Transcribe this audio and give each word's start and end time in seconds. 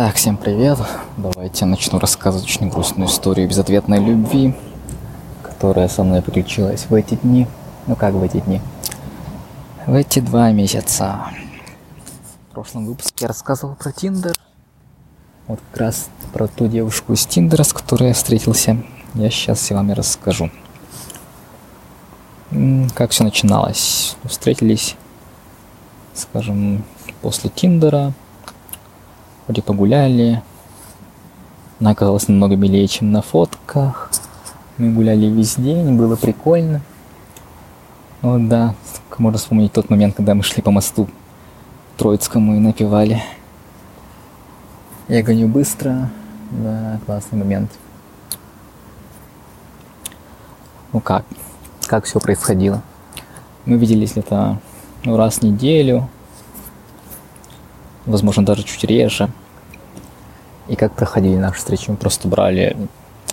Так, 0.00 0.14
всем 0.14 0.38
привет. 0.38 0.78
Давайте 1.18 1.66
начну 1.66 1.98
рассказывать 1.98 2.46
очень 2.46 2.70
грустную 2.70 3.06
историю 3.06 3.46
безответной 3.46 4.02
любви, 4.02 4.54
которая 5.42 5.88
со 5.88 6.02
мной 6.02 6.22
приключилась 6.22 6.86
в 6.88 6.94
эти 6.94 7.16
дни. 7.16 7.46
Ну 7.86 7.96
как 7.96 8.14
в 8.14 8.22
эти 8.22 8.38
дни? 8.40 8.62
В 9.86 9.94
эти 9.94 10.20
два 10.20 10.52
месяца. 10.52 11.20
В 12.48 12.54
прошлом 12.54 12.86
выпуске 12.86 13.14
я 13.20 13.28
рассказывал 13.28 13.74
про 13.74 13.92
Тиндер. 13.92 14.34
Вот 15.46 15.60
как 15.70 15.80
раз 15.82 16.08
про 16.32 16.46
ту 16.46 16.66
девушку 16.66 17.12
из 17.12 17.26
Тиндера, 17.26 17.62
с 17.62 17.74
которой 17.74 18.08
я 18.08 18.14
встретился. 18.14 18.78
Я 19.12 19.28
сейчас 19.28 19.60
с 19.60 19.70
вами 19.70 19.92
расскажу. 19.92 20.50
Как 22.94 23.10
все 23.10 23.22
начиналось? 23.22 24.16
Встретились, 24.24 24.96
скажем, 26.14 26.86
после 27.20 27.50
Тиндера, 27.50 28.14
вроде 29.50 29.62
погуляли. 29.62 30.42
Она 31.80 31.90
оказалась 31.90 32.28
намного 32.28 32.54
милее, 32.54 32.86
чем 32.86 33.10
на 33.10 33.20
фотках. 33.20 34.12
Мы 34.78 34.92
гуляли 34.92 35.26
весь 35.26 35.56
день, 35.56 35.96
было 35.96 36.14
прикольно. 36.14 36.80
Вот 38.22 38.46
да, 38.46 38.76
можно 39.18 39.38
вспомнить 39.38 39.72
тот 39.72 39.90
момент, 39.90 40.14
когда 40.14 40.34
мы 40.34 40.44
шли 40.44 40.62
по 40.62 40.70
мосту 40.70 41.08
Троицкому 41.96 42.54
и 42.54 42.60
напевали. 42.60 43.20
Я 45.08 45.24
гоню 45.24 45.48
быстро. 45.48 46.08
Да, 46.52 47.00
классный 47.04 47.40
момент. 47.40 47.72
Ну 50.92 51.00
как? 51.00 51.24
Как 51.86 52.04
все 52.04 52.20
происходило? 52.20 52.82
Мы 53.64 53.78
виделись 53.78 54.12
где-то 54.12 54.58
ну, 55.02 55.16
раз 55.16 55.38
в 55.38 55.42
неделю, 55.42 56.08
возможно, 58.06 58.44
даже 58.44 58.62
чуть 58.62 58.84
реже. 58.84 59.28
И 60.70 60.76
как 60.76 60.94
проходили 60.94 61.34
наши 61.34 61.58
встречи? 61.58 61.90
Мы 61.90 61.96
просто 61.96 62.28
брали 62.28 62.76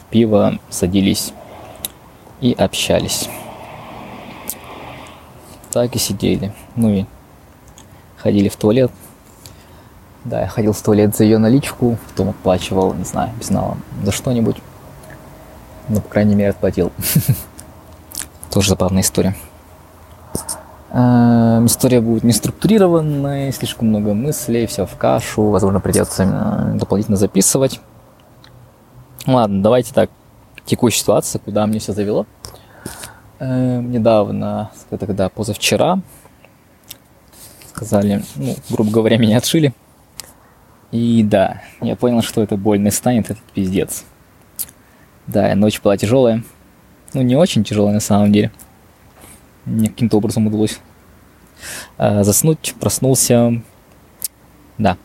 пиво, 0.09 0.57
садились 0.71 1.33
и 2.41 2.51
общались. 2.51 3.29
Так 5.71 5.95
и 5.95 5.99
сидели. 5.99 6.51
Ну 6.75 6.89
и 6.89 7.05
ходили 8.17 8.49
в 8.49 8.55
туалет. 8.55 8.91
Да, 10.25 10.41
я 10.41 10.47
ходил 10.47 10.73
в 10.73 10.81
туалет 10.81 11.15
за 11.15 11.25
ее 11.25 11.37
наличку, 11.37 11.99
потом 12.09 12.29
оплачивал, 12.29 12.95
не 12.95 13.03
знаю, 13.03 13.29
не 13.37 13.43
знал 13.43 13.77
за 14.03 14.11
что-нибудь. 14.11 14.57
Но, 15.89 16.01
по 16.01 16.09
крайней 16.09 16.33
мере, 16.33 16.49
отплатил. 16.49 16.91
Тоже 18.51 18.69
забавная 18.69 19.03
история. 19.03 19.35
Эм, 20.89 21.65
история 21.65 21.99
будет 21.99 22.23
не 22.23 22.31
структурированной, 22.31 23.51
слишком 23.51 23.89
много 23.89 24.13
мыслей, 24.13 24.67
все 24.67 24.85
в 24.85 24.95
кашу, 24.95 25.43
возможно, 25.43 25.81
придется 25.81 26.23
э, 26.23 26.77
дополнительно 26.77 27.17
записывать. 27.17 27.81
Ладно, 29.25 29.61
давайте 29.61 29.93
так. 29.93 30.09
Текущая 30.65 30.99
ситуация, 30.99 31.39
куда 31.39 31.67
мне 31.67 31.79
все 31.79 31.91
завело. 31.91 32.25
Э, 33.39 33.81
недавно, 33.81 34.71
тогда 34.89 35.27
позавчера, 35.27 35.99
сказали, 37.69 38.23
ну, 38.35 38.55
грубо 38.69 38.89
говоря, 38.89 39.17
меня 39.17 39.37
отшили. 39.37 39.73
И 40.91 41.21
да, 41.21 41.61
я 41.81 41.97
понял, 41.97 42.21
что 42.21 42.41
это 42.41 42.55
больно 42.55 42.91
станет, 42.91 43.25
этот 43.25 43.43
пиздец. 43.53 44.05
Да, 45.27 45.53
ночь 45.55 45.81
была 45.81 45.97
тяжелая. 45.97 46.43
Ну, 47.13 47.21
не 47.23 47.35
очень 47.35 47.65
тяжелая 47.65 47.93
на 47.93 47.99
самом 47.99 48.31
деле 48.31 48.51
мне 49.67 49.89
каким-то 49.89 50.17
образом 50.17 50.47
удалось 50.47 50.79
э, 51.97 52.23
заснуть, 52.23 52.73
проснулся. 52.79 53.61
Да, 54.77 54.97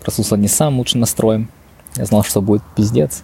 проснулся 0.00 0.36
не 0.36 0.48
самым 0.48 0.78
лучшим 0.78 1.00
настроем. 1.00 1.48
Я 1.96 2.04
знал, 2.04 2.24
что 2.24 2.42
будет 2.42 2.62
пиздец. 2.76 3.22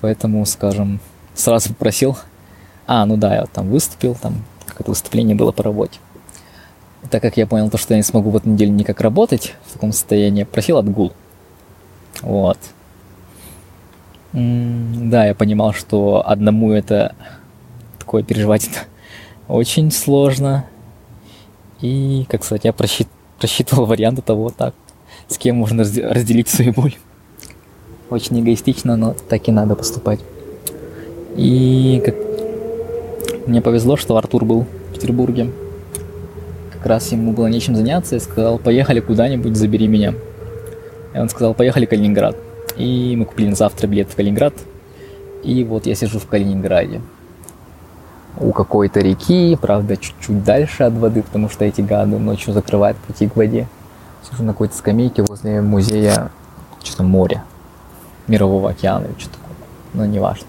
Поэтому, 0.00 0.44
скажем, 0.46 1.00
сразу 1.34 1.70
попросил. 1.70 2.16
А, 2.86 3.04
ну 3.06 3.16
да, 3.16 3.34
я 3.34 3.46
там 3.46 3.68
выступил, 3.68 4.14
там 4.14 4.44
какое-то 4.66 4.90
выступление 4.92 5.36
было 5.36 5.52
по 5.52 5.62
работе. 5.62 5.98
И 7.02 7.06
так 7.06 7.22
как 7.22 7.36
я 7.36 7.46
понял 7.46 7.70
то, 7.70 7.78
что 7.78 7.94
я 7.94 7.98
не 7.98 8.02
смогу 8.02 8.30
в 8.30 8.36
эту 8.36 8.48
неделю 8.48 8.72
никак 8.72 9.00
работать 9.00 9.54
в 9.66 9.72
таком 9.72 9.92
состоянии, 9.92 10.44
просил 10.44 10.78
отгул. 10.78 11.12
Вот. 12.22 12.58
М 14.32 15.10
да, 15.10 15.26
я 15.26 15.34
понимал, 15.34 15.72
что 15.72 16.22
одному 16.26 16.72
это 16.72 17.14
такое 18.10 18.24
переживать 18.24 18.66
это 18.66 18.80
очень 19.46 19.92
сложно. 19.92 20.64
И, 21.80 22.26
как 22.28 22.42
сказать, 22.42 22.64
я 22.64 22.72
просчит, 22.72 23.06
просчитывал 23.38 23.86
варианты 23.86 24.20
того, 24.20 24.50
так, 24.50 24.74
с 25.28 25.38
кем 25.38 25.54
можно 25.54 25.84
разделить 25.84 26.48
свою 26.48 26.72
боль. 26.72 26.96
Очень 28.10 28.40
эгоистично, 28.40 28.96
но 28.96 29.14
так 29.28 29.46
и 29.46 29.52
надо 29.52 29.76
поступать. 29.76 30.18
И 31.36 32.02
как... 32.04 32.16
мне 33.46 33.62
повезло, 33.62 33.96
что 33.96 34.16
Артур 34.16 34.44
был 34.44 34.62
в 34.62 34.94
Петербурге. 34.94 35.52
Как 36.72 36.84
раз 36.86 37.12
ему 37.12 37.30
было 37.30 37.46
нечем 37.46 37.76
заняться, 37.76 38.16
и 38.16 38.18
сказал, 38.18 38.58
поехали 38.58 38.98
куда-нибудь, 38.98 39.56
забери 39.56 39.86
меня. 39.86 40.14
И 41.14 41.18
он 41.18 41.28
сказал, 41.28 41.54
поехали 41.54 41.86
в 41.86 41.88
Калининград. 41.88 42.36
И 42.76 43.14
мы 43.16 43.24
купили 43.24 43.50
на 43.50 43.54
завтра 43.54 43.86
билет 43.86 44.10
в 44.10 44.16
Калининград. 44.16 44.54
И 45.44 45.62
вот 45.62 45.86
я 45.86 45.94
сижу 45.94 46.18
в 46.18 46.26
Калининграде 46.26 47.00
у 48.38 48.52
какой-то 48.52 49.00
реки, 49.00 49.56
правда, 49.60 49.96
чуть-чуть 49.96 50.44
дальше 50.44 50.84
от 50.84 50.94
воды, 50.94 51.22
потому 51.22 51.48
что 51.48 51.64
эти 51.64 51.80
гады 51.80 52.18
ночью 52.18 52.52
закрывают 52.52 52.96
пути 52.98 53.28
к 53.28 53.36
воде. 53.36 53.66
Сижу 54.28 54.42
на 54.44 54.52
какой-то 54.52 54.76
скамейке 54.76 55.22
возле 55.22 55.60
музея 55.60 56.30
что-то 56.82 57.02
моря, 57.02 57.44
мирового 58.28 58.70
океана 58.70 59.04
или 59.06 59.18
что-то 59.18 59.38
такое, 59.38 59.56
но 59.94 60.06
не 60.06 60.18
важно. 60.18 60.46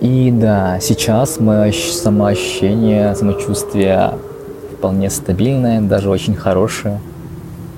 И 0.00 0.30
да, 0.32 0.80
сейчас 0.80 1.38
мое 1.38 1.72
самоощущение, 1.72 3.14
самочувствие 3.14 4.14
вполне 4.76 5.10
стабильное, 5.10 5.80
даже 5.80 6.10
очень 6.10 6.34
хорошее. 6.34 7.00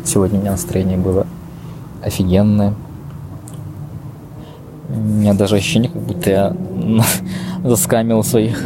Сегодня 0.04 0.38
у 0.38 0.42
меня 0.42 0.52
настроение 0.52 0.96
было 0.96 1.26
офигенное. 2.02 2.72
У 4.88 4.98
меня 4.98 5.34
даже 5.34 5.56
ощущение, 5.56 5.90
как 5.90 6.00
будто 6.00 6.30
я 6.30 6.56
заскамил 7.64 8.22
своих 8.22 8.62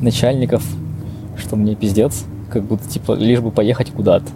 начальников, 0.00 0.62
что 1.36 1.56
мне 1.56 1.74
пиздец, 1.74 2.24
как 2.50 2.62
будто, 2.62 2.88
типа, 2.88 3.12
лишь 3.12 3.40
бы 3.40 3.50
поехать 3.50 3.90
куда-то. 3.90 4.26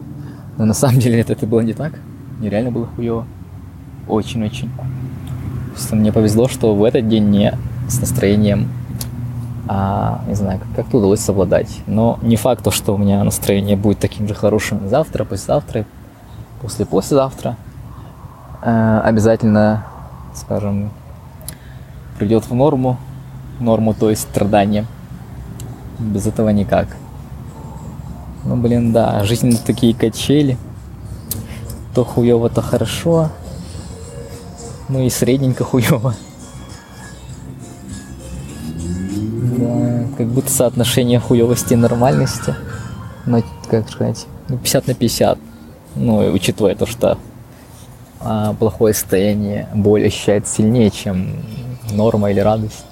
Но 0.59 0.65
на 0.65 0.75
самом 0.75 0.99
деле 0.99 1.21
это, 1.21 1.33
это 1.33 1.47
было 1.47 1.61
не 1.61 1.73
так. 1.73 1.93
Нереально 2.41 2.71
было 2.71 2.87
хуево. 2.87 3.27
Очень-очень. 4.09 4.71
Просто 5.71 5.97
мне 5.97 6.13
повезло, 6.13 6.49
что 6.49 6.75
в 6.75 6.83
этот 6.83 7.09
день 7.09 7.31
не 7.31 7.57
с 7.89 8.01
настроением, 8.01 8.69
а, 9.69 10.21
не 10.27 10.35
знаю, 10.35 10.61
как-то 10.75 10.99
удалось 10.99 11.21
совладать. 11.21 11.81
Но 11.87 12.19
не 12.23 12.37
факт, 12.37 12.65
то, 12.65 12.71
что 12.71 12.95
у 12.95 12.99
меня 12.99 13.23
настроение 13.23 13.77
будет 13.77 14.01
таким 14.01 14.27
же 14.27 14.35
хорошим 14.35 14.89
завтра, 14.89 15.25
послезавтра, 15.25 15.85
после-послезавтра. 16.61 17.57
Э, 18.63 19.01
обязательно, 19.05 19.85
скажем, 20.35 20.91
придет 22.19 22.49
в 22.49 22.55
норму, 22.55 22.97
норму, 23.61 23.95
то 23.95 24.11
есть 24.11 24.23
страдания. 24.23 24.87
Без 25.99 26.27
этого 26.27 26.51
никак. 26.51 26.89
Ну, 28.45 28.57
блин, 28.57 28.93
да, 28.93 29.25
жизнь 29.25 29.59
такие 29.65 29.95
качели. 29.95 30.57
То 31.95 32.05
хуево, 32.05 32.49
то 32.49 32.63
хорошо. 32.63 33.31
Ну 34.89 35.01
и 35.01 35.11
средненько 35.11 35.65
хуево. 35.65 36.15
Да, 39.59 40.07
как 40.17 40.27
будто 40.29 40.51
соотношение 40.51 41.19
хуевости 41.19 41.73
и 41.73 41.77
нормальности. 41.77 42.55
Ну, 43.25 43.43
как 43.69 43.89
сказать, 43.91 44.27
50 44.49 44.87
ну, 44.87 44.93
на 44.93 44.95
50. 44.95 45.39
Ну, 45.97 46.33
учитывая 46.33 46.75
то, 46.77 46.87
что 46.87 47.19
а, 48.21 48.55
плохое 48.55 48.95
состояние 48.95 49.69
боль 49.75 50.07
ощущает 50.07 50.47
сильнее, 50.47 50.91
чем 50.91 51.45
норма 51.91 52.31
или 52.31 52.41
радость. 52.41 52.86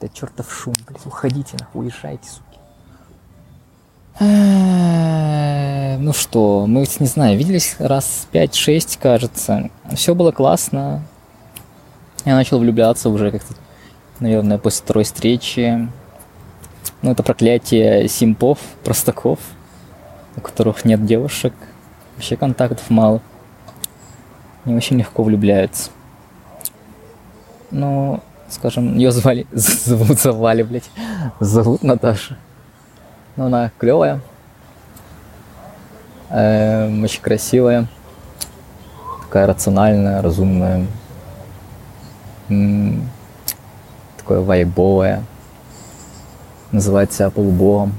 Да 0.00 0.08
чертов 0.08 0.50
шум, 0.50 0.74
блядь, 0.86 1.04
уходите 1.04 1.56
нахуй, 1.58 1.86
уезжайте, 1.86 2.28
суки. 2.28 2.58
Ну 6.02 6.12
что, 6.14 6.66
мы, 6.66 6.86
не 6.98 7.06
знаю, 7.06 7.36
виделись 7.36 7.76
раз 7.78 8.26
5-6, 8.32 8.98
кажется. 9.00 9.70
Все 9.94 10.14
было 10.14 10.32
классно. 10.32 11.02
Я 12.24 12.34
начал 12.34 12.58
влюбляться 12.58 13.10
уже 13.10 13.30
как-то, 13.30 13.54
наверное, 14.18 14.56
после 14.58 14.82
второй 14.82 15.04
встречи. 15.04 15.88
Ну, 17.02 17.10
это 17.12 17.22
проклятие 17.22 18.08
симпов, 18.08 18.58
простаков, 18.84 19.38
у 20.36 20.40
которых 20.40 20.84
нет 20.84 21.04
девушек. 21.04 21.52
Вообще 22.16 22.36
контактов 22.36 22.88
мало. 22.88 23.20
Они 24.64 24.74
очень 24.74 24.98
легко 24.98 25.22
влюбляются. 25.22 25.90
Ну, 27.70 28.22
скажем, 28.50 28.96
ее 28.96 29.12
звали, 29.12 29.46
зовут 29.52 30.20
Завали, 30.20 30.62
блядь, 30.62 30.90
зовут 31.40 31.82
Наташа. 31.82 32.36
Но 33.36 33.46
она 33.46 33.70
клевая. 33.78 34.20
Эм, 36.30 37.02
очень 37.02 37.22
красивая, 37.22 37.88
такая 39.22 39.46
рациональная, 39.46 40.22
разумная, 40.22 40.86
такое 44.16 44.40
вайбовое. 44.40 45.24
Называет 46.70 47.12
себя 47.12 47.30
полубогом. 47.30 47.94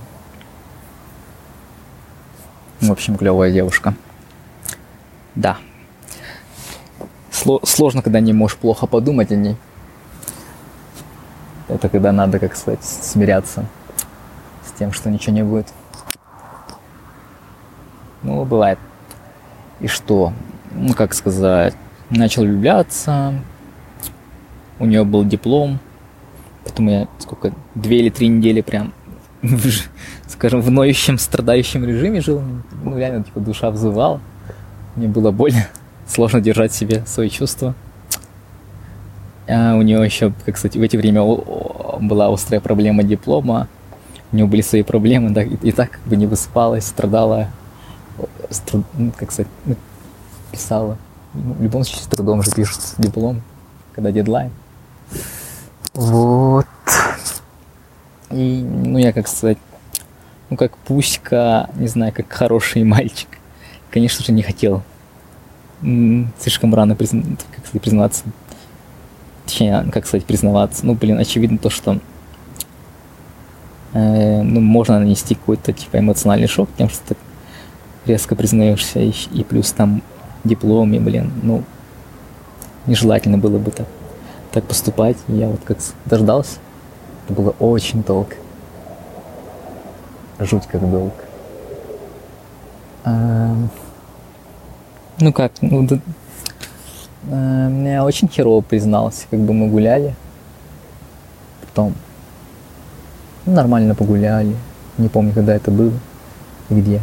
В 2.80 2.90
общем, 2.90 3.18
клевая 3.18 3.52
девушка. 3.52 3.94
Да. 5.36 5.58
Сло- 7.32 7.66
сложно, 7.66 8.02
когда 8.02 8.22
не 8.22 8.32
можешь 8.32 8.58
плохо 8.58 8.88
подумать 8.88 9.32
о 9.32 9.36
ней. 9.36 9.58
Это 11.72 11.88
когда 11.88 12.12
надо, 12.12 12.38
как 12.38 12.58
сказать, 12.58 12.84
смиряться 12.84 13.66
с 14.66 14.78
тем, 14.78 14.92
что 14.92 15.10
ничего 15.10 15.34
не 15.34 15.44
будет. 15.44 15.68
Ну, 18.24 18.44
бывает. 18.44 18.78
И 19.80 19.88
что? 19.88 20.34
Ну, 20.72 20.94
как 20.94 21.14
сказать, 21.14 21.74
начал 22.10 22.44
влюбляться, 22.44 23.34
у 24.80 24.86
нее 24.86 25.06
был 25.06 25.24
диплом, 25.24 25.80
потом 26.66 26.90
я 26.90 27.08
сколько, 27.20 27.54
две 27.74 28.00
или 28.00 28.10
три 28.10 28.28
недели 28.28 28.60
прям, 28.60 28.94
скажем, 30.28 30.60
в 30.60 30.70
ноющем, 30.70 31.18
страдающем 31.18 31.86
режиме 31.86 32.20
жил, 32.20 32.42
ну, 32.84 32.98
реально, 32.98 33.24
типа, 33.24 33.40
душа 33.40 33.72
взывала, 33.72 34.20
мне 34.98 35.08
было 35.08 35.32
больно, 35.32 35.68
сложно 36.06 36.42
держать 36.42 36.74
себе 36.74 37.06
свои 37.06 37.30
чувства. 37.30 37.76
А 39.52 39.76
у 39.76 39.82
нее 39.82 40.04
еще, 40.04 40.32
как 40.46 40.56
кстати, 40.56 40.78
в 40.78 40.82
эти 40.82 40.96
время 40.96 41.24
была 41.24 42.34
острая 42.34 42.62
проблема 42.62 43.04
диплома, 43.04 43.68
у 44.32 44.36
нее 44.36 44.46
были 44.46 44.62
свои 44.62 44.84
проблемы, 44.84 45.32
да, 45.32 45.44
и, 45.44 45.56
и 45.56 45.72
так 45.72 45.92
как 45.92 46.02
бы 46.04 46.16
не 46.16 46.26
высыпалась, 46.26 46.86
страдала 46.86 47.50
ну, 48.74 49.12
как 49.18 49.32
сказать, 49.32 49.52
ну, 49.66 49.76
писала. 50.52 50.98
Ну, 51.34 51.54
в 51.54 51.62
любом 51.62 51.84
случае, 51.84 52.04
с 52.04 52.08
трудом 52.08 52.44
же 52.44 52.52
пишут 52.52 52.82
диплом, 52.98 53.42
когда 53.94 54.12
дедлайн. 54.12 54.52
Вот. 55.94 56.66
И, 58.32 58.62
ну, 58.64 58.98
я, 58.98 59.14
как 59.14 59.28
сказать, 59.28 59.58
ну, 60.50 60.58
как 60.58 60.78
пуська, 60.78 61.70
не 61.76 61.88
знаю, 61.88 62.14
как 62.14 62.32
хороший 62.32 62.84
мальчик. 62.84 63.30
Конечно 63.90 64.24
же, 64.24 64.32
не 64.32 64.42
хотел. 64.42 64.84
Слишком 66.40 66.74
рано 66.76 66.96
призна... 66.96 67.24
как 67.56 67.66
сказать, 67.66 67.82
признаваться. 67.82 68.24
Точнее, 69.52 69.86
как 69.92 70.06
сказать, 70.08 70.26
признаваться. 70.26 70.86
Ну, 70.86 70.94
блин, 70.94 71.20
очевидно 71.20 71.58
то, 71.58 71.70
что 71.70 72.00
э, 73.92 74.42
ну, 74.44 74.62
можно 74.62 74.98
нанести 74.98 75.36
какой-то, 75.36 75.74
типа, 75.74 76.00
эмоциональный 76.00 76.48
шок 76.48 76.70
тем, 76.78 76.88
что 76.88 77.00
ты 77.10 77.18
резко 78.06 78.38
признаешься, 78.38 79.02
и, 79.02 79.12
и 79.34 79.44
плюс 79.44 79.74
там 79.74 80.04
диплом, 80.46 80.94
и, 80.94 81.00
блин, 81.00 81.34
ну, 81.44 81.66
нежелательно 82.86 83.38
было 83.38 83.58
бы 83.58 83.72
так, 83.72 83.88
так 84.54 84.64
поступать. 84.64 85.18
Я 85.28 85.50
вот 85.50 85.60
как 85.66 85.80
дождался, 86.06 86.60
это 87.26 87.34
было 87.34 87.50
очень 87.60 88.04
долго. 88.04 88.36
Жуть 90.40 90.66
как 90.68 90.90
долго. 90.90 91.12
А, 93.04 93.54
ну 95.20 95.34
как, 95.34 95.52
ну, 95.60 95.86
а, 97.30 97.68
меня 97.68 98.04
очень 98.04 98.28
херово 98.28 98.62
признался, 98.62 99.26
как 99.30 99.40
бы 99.40 99.54
мы 99.54 99.68
гуляли. 99.68 100.16
Потом 101.62 101.94
ну, 103.46 103.54
нормально 103.54 103.96
погуляли. 103.96 104.56
Не 104.98 105.10
помню, 105.10 105.34
когда 105.34 105.54
это 105.54 105.72
было 105.72 105.94
и 106.70 106.74
где. 106.74 107.02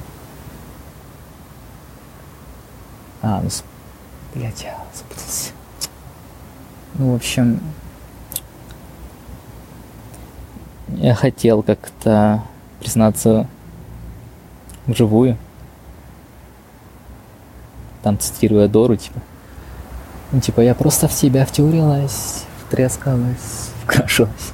А, 3.22 3.40
ну, 3.42 3.48
блядь, 4.34 4.62
я 4.62 4.78
запутался. 4.94 5.52
Ну, 6.94 7.12
в 7.12 7.16
общем, 7.16 7.60
я 10.88 11.14
хотел 11.14 11.62
как-то 11.62 12.42
признаться 12.80 13.46
вживую. 14.86 15.36
Там 18.02 18.18
цитируя 18.18 18.68
Дору, 18.68 18.96
типа. 18.96 19.20
Ну, 20.30 20.40
типа, 20.40 20.60
я 20.60 20.74
просто 20.74 21.08
в 21.08 21.14
тебя 21.14 21.46
втюрилась, 21.46 22.44
втрескалась, 22.66 23.70
вкрашилась, 23.82 24.52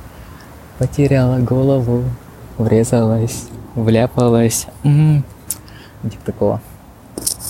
потеряла 0.79 1.39
голову, 1.39 2.05
врезалась, 2.59 3.47
вляпалась. 3.75 4.67
М-м-м. 4.85 5.25
Типа 6.09 6.25
такого. 6.25 6.61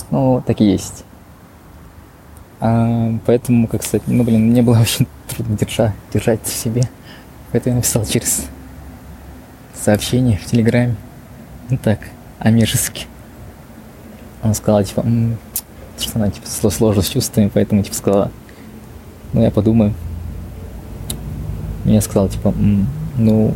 Ну, 0.09 0.43
так 0.45 0.59
и 0.61 0.65
есть. 0.65 1.03
А, 2.59 3.13
поэтому, 3.25 3.67
как 3.67 3.83
сказать, 3.83 4.07
ну, 4.07 4.23
блин, 4.23 4.49
мне 4.49 4.61
было 4.63 4.79
очень 4.81 5.07
трудно 5.27 5.55
держать, 5.57 5.93
держать 6.11 6.43
в 6.43 6.53
себе. 6.53 6.83
Поэтому 7.51 7.73
я 7.73 7.77
написал 7.77 8.05
через 8.05 8.45
сообщение 9.75 10.37
в 10.37 10.45
Телеграме. 10.45 10.95
Ну 11.69 11.77
так, 11.77 11.99
амежески. 12.39 13.05
Она 14.41 14.53
сказала, 14.55 14.83
типа, 14.83 15.05
что 15.99 16.19
она, 16.19 16.29
типа, 16.29 16.47
сложно 16.47 17.01
с 17.01 17.07
чувствами, 17.07 17.49
поэтому, 17.53 17.83
типа, 17.83 17.95
сказала, 17.95 18.31
ну, 19.33 19.41
я 19.41 19.51
подумаю. 19.51 19.93
Я 21.85 22.01
сказал, 22.01 22.29
типа, 22.29 22.49
м-м, 22.49 22.87
ну, 23.17 23.53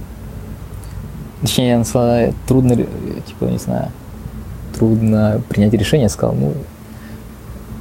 точнее, 1.41 1.69
я 1.69 1.83
сказала, 1.83 2.33
трудно, 2.47 2.75
типа, 2.75 3.45
не 3.45 3.57
знаю, 3.57 3.91
трудно 4.75 5.41
принять 5.50 5.74
решение, 5.74 6.09
сказал, 6.09 6.36
ну, 6.36 6.53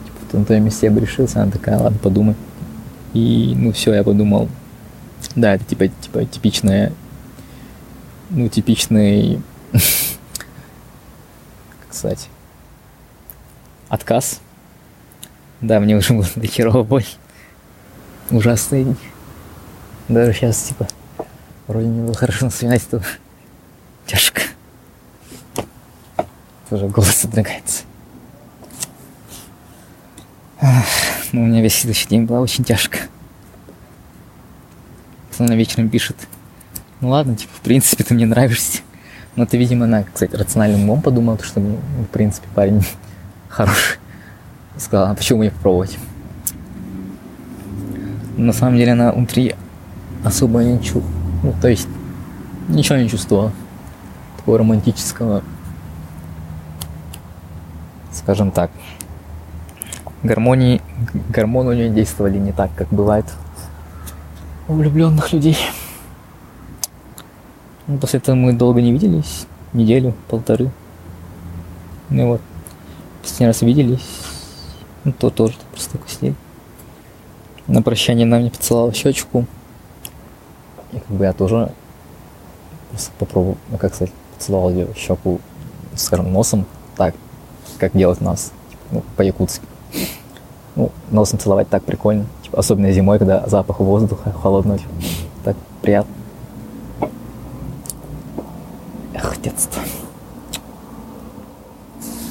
типа, 0.04 0.38
на 0.38 0.44
твоем 0.44 0.64
месте 0.64 0.86
я 0.86 0.92
бы 0.92 1.00
решился, 1.00 1.42
она 1.42 1.50
такая, 1.50 1.78
ладно, 1.78 1.98
подумай. 2.02 2.34
И, 3.14 3.54
ну, 3.56 3.72
все, 3.72 3.94
я 3.94 4.04
подумал, 4.04 4.48
да, 5.34 5.54
это 5.54 5.64
типа, 5.64 5.88
типа 5.88 6.24
типичная, 6.24 6.92
ну, 8.30 8.48
типичный, 8.48 9.40
как 9.72 9.82
сказать, 11.92 12.28
отказ. 13.88 14.40
Да, 15.60 15.80
мне 15.80 15.96
уже 15.96 16.14
было 16.14 16.26
до 16.36 16.46
херова 16.46 16.84
боль. 16.84 17.06
Ужасный. 18.30 18.96
Даже 20.08 20.32
сейчас, 20.32 20.62
типа, 20.62 20.86
вроде 21.66 21.88
не 21.88 22.02
было 22.02 22.14
хорошо 22.14 22.48
вспоминать, 22.48 22.86
то 22.88 23.02
тяжко. 24.06 24.42
Тоже 26.70 26.86
голос 26.86 27.14
содрогается. 27.14 27.84
Ну, 31.32 31.42
у 31.42 31.46
меня 31.46 31.60
весь 31.60 31.74
следующий 31.74 32.08
день 32.08 32.24
была 32.24 32.40
очень 32.40 32.64
тяжко. 32.64 32.98
Она 35.38 35.54
вечером 35.54 35.88
пишет, 35.88 36.16
ну 37.00 37.10
ладно, 37.10 37.36
типа, 37.36 37.52
в 37.54 37.60
принципе, 37.60 38.02
ты 38.02 38.14
мне 38.14 38.26
нравишься. 38.26 38.80
Но 39.36 39.46
ты, 39.46 39.56
видимо, 39.56 39.84
она, 39.84 40.02
кстати, 40.02 40.34
рациональным 40.34 40.82
умом 40.82 41.00
подумала, 41.00 41.38
что, 41.42 41.60
ну, 41.60 41.78
в 42.02 42.06
принципе, 42.06 42.48
парень 42.54 42.84
хороший. 43.48 43.98
Сказала, 44.78 45.14
почему 45.14 45.40
мне 45.40 45.50
попробовать? 45.50 45.98
На 48.36 48.52
самом 48.52 48.76
деле 48.76 48.92
она 48.92 49.12
внутри 49.12 49.54
особо 50.24 50.62
не 50.62 50.78
чувствовала. 50.78 51.10
Ну, 51.42 51.54
то 51.60 51.68
есть, 51.68 51.88
ничего 52.68 52.98
не 52.98 53.08
чувствовала. 53.08 53.52
Такого 54.38 54.58
романтического 54.58 55.42
скажем 58.28 58.50
так, 58.50 58.70
гармонии, 60.22 60.82
гормоны 61.30 61.70
у 61.70 61.72
нее 61.72 61.88
действовали 61.88 62.36
не 62.36 62.52
так, 62.52 62.70
как 62.76 62.88
бывает 62.88 63.24
у 64.68 64.74
влюбленных 64.74 65.32
людей. 65.32 65.56
Ну, 67.86 67.96
после 67.96 68.18
этого 68.18 68.36
мы 68.36 68.52
долго 68.52 68.82
не 68.82 68.92
виделись, 68.92 69.46
неделю, 69.72 70.14
полторы. 70.28 70.70
Ну 72.10 72.28
вот, 72.28 72.42
последний 73.22 73.46
раз 73.46 73.62
виделись, 73.62 74.06
ну 75.08 75.14
то 75.18 75.30
тоже 75.30 75.54
просто 75.72 75.98
сидели. 76.06 76.34
На 77.66 77.82
прощание 77.82 78.26
она 78.26 78.38
мне 78.38 78.50
поцеловала 78.50 78.92
щечку. 78.92 79.46
И 80.92 80.98
как 80.98 81.16
бы 81.16 81.24
я 81.24 81.32
тоже 81.32 81.72
просто 82.90 83.10
попробовал, 83.18 83.56
ну 83.70 83.78
как 83.78 83.94
сказать, 83.94 84.12
поцеловал 84.36 84.70
ее 84.70 84.88
щеку, 84.96 85.40
скажем, 85.96 86.30
носом, 86.30 86.66
так, 86.96 87.14
как 87.78 87.96
делать 87.96 88.20
нас, 88.20 88.52
типа, 88.70 88.82
ну, 88.90 89.02
по-якутски. 89.16 89.64
Ну, 90.76 90.92
носом 91.10 91.38
целовать 91.38 91.68
так 91.68 91.82
прикольно. 91.84 92.26
Типа, 92.42 92.58
особенно 92.58 92.92
зимой, 92.92 93.18
когда 93.18 93.46
запах 93.46 93.80
воздуха 93.80 94.32
холодного. 94.32 94.78
Типа, 94.78 94.90
так 95.44 95.56
приятно. 95.82 96.14
Эх, 99.14 99.40
детство. 99.40 99.82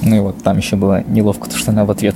Ну 0.01 0.15
и 0.15 0.19
вот 0.19 0.41
там 0.43 0.57
еще 0.57 0.75
было 0.75 1.03
неловко, 1.03 1.49
то 1.49 1.57
что 1.57 1.71
она 1.71 1.83
в 1.83 1.91
ответ 1.91 2.15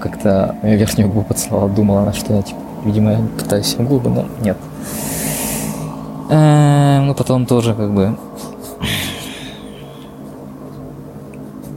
как-то 0.00 0.56
верхнюю 0.62 1.08
губу 1.08 1.22
поцеловала, 1.22 1.68
думала 1.68 2.12
что 2.12 2.34
я, 2.34 2.42
типа, 2.42 2.60
видимо, 2.84 3.12
я 3.12 3.18
пытаюсь 3.38 3.76
губы, 3.76 4.10
но 4.10 4.26
нет. 4.40 4.56
Эм, 6.30 7.06
ну, 7.06 7.14
потом 7.14 7.46
тоже, 7.46 7.74
как 7.74 7.92
бы, 7.92 8.16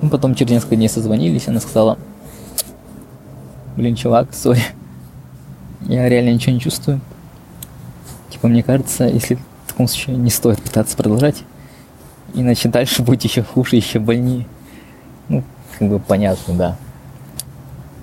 Мы 0.01 0.09
потом 0.09 0.33
через 0.33 0.51
несколько 0.51 0.75
дней 0.75 0.89
созвонились, 0.89 1.47
она 1.47 1.59
сказала, 1.59 1.99
блин, 3.77 3.95
чувак, 3.95 4.33
сори, 4.33 4.61
я 5.81 6.09
реально 6.09 6.29
ничего 6.33 6.53
не 6.53 6.59
чувствую. 6.59 6.99
Типа, 8.31 8.47
мне 8.47 8.63
кажется, 8.63 9.03
если 9.03 9.35
в 9.35 9.67
таком 9.67 9.87
случае 9.87 10.15
не 10.15 10.31
стоит 10.31 10.59
пытаться 10.59 10.97
продолжать, 10.97 11.43
иначе 12.33 12.67
дальше 12.67 13.03
будет 13.03 13.23
еще 13.23 13.43
хуже, 13.43 13.75
еще 13.75 13.99
больнее. 13.99 14.47
Ну, 15.29 15.43
как 15.77 15.87
бы 15.87 15.99
понятно, 15.99 16.55
да. 16.55 16.77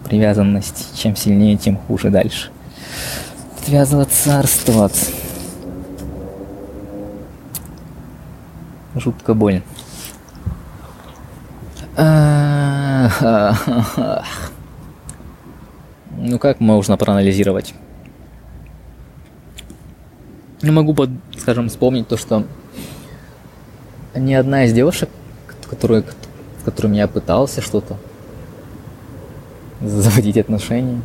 Привязанность, 0.04 0.98
чем 0.98 1.14
сильнее, 1.16 1.56
тем 1.56 1.76
хуже 1.76 2.10
дальше. 2.10 2.50
Отвязываться, 3.60 4.40
расставаться. 4.42 5.10
Жутко 8.94 9.34
больно. 9.34 9.62
Ну 16.16 16.38
как 16.38 16.60
можно 16.60 16.96
проанализировать? 16.96 17.74
Не 20.62 20.70
могу, 20.70 20.96
скажем, 21.38 21.68
вспомнить 21.68 22.08
то, 22.08 22.16
что 22.16 22.44
ни 24.14 24.34
одна 24.34 24.64
из 24.64 24.72
девушек, 24.72 25.10
которые, 25.68 26.02
с 26.60 26.64
которыми 26.64 26.96
я 26.96 27.06
пытался 27.06 27.60
что-то 27.60 27.98
заводить 29.82 30.36
отношения, 30.36 31.00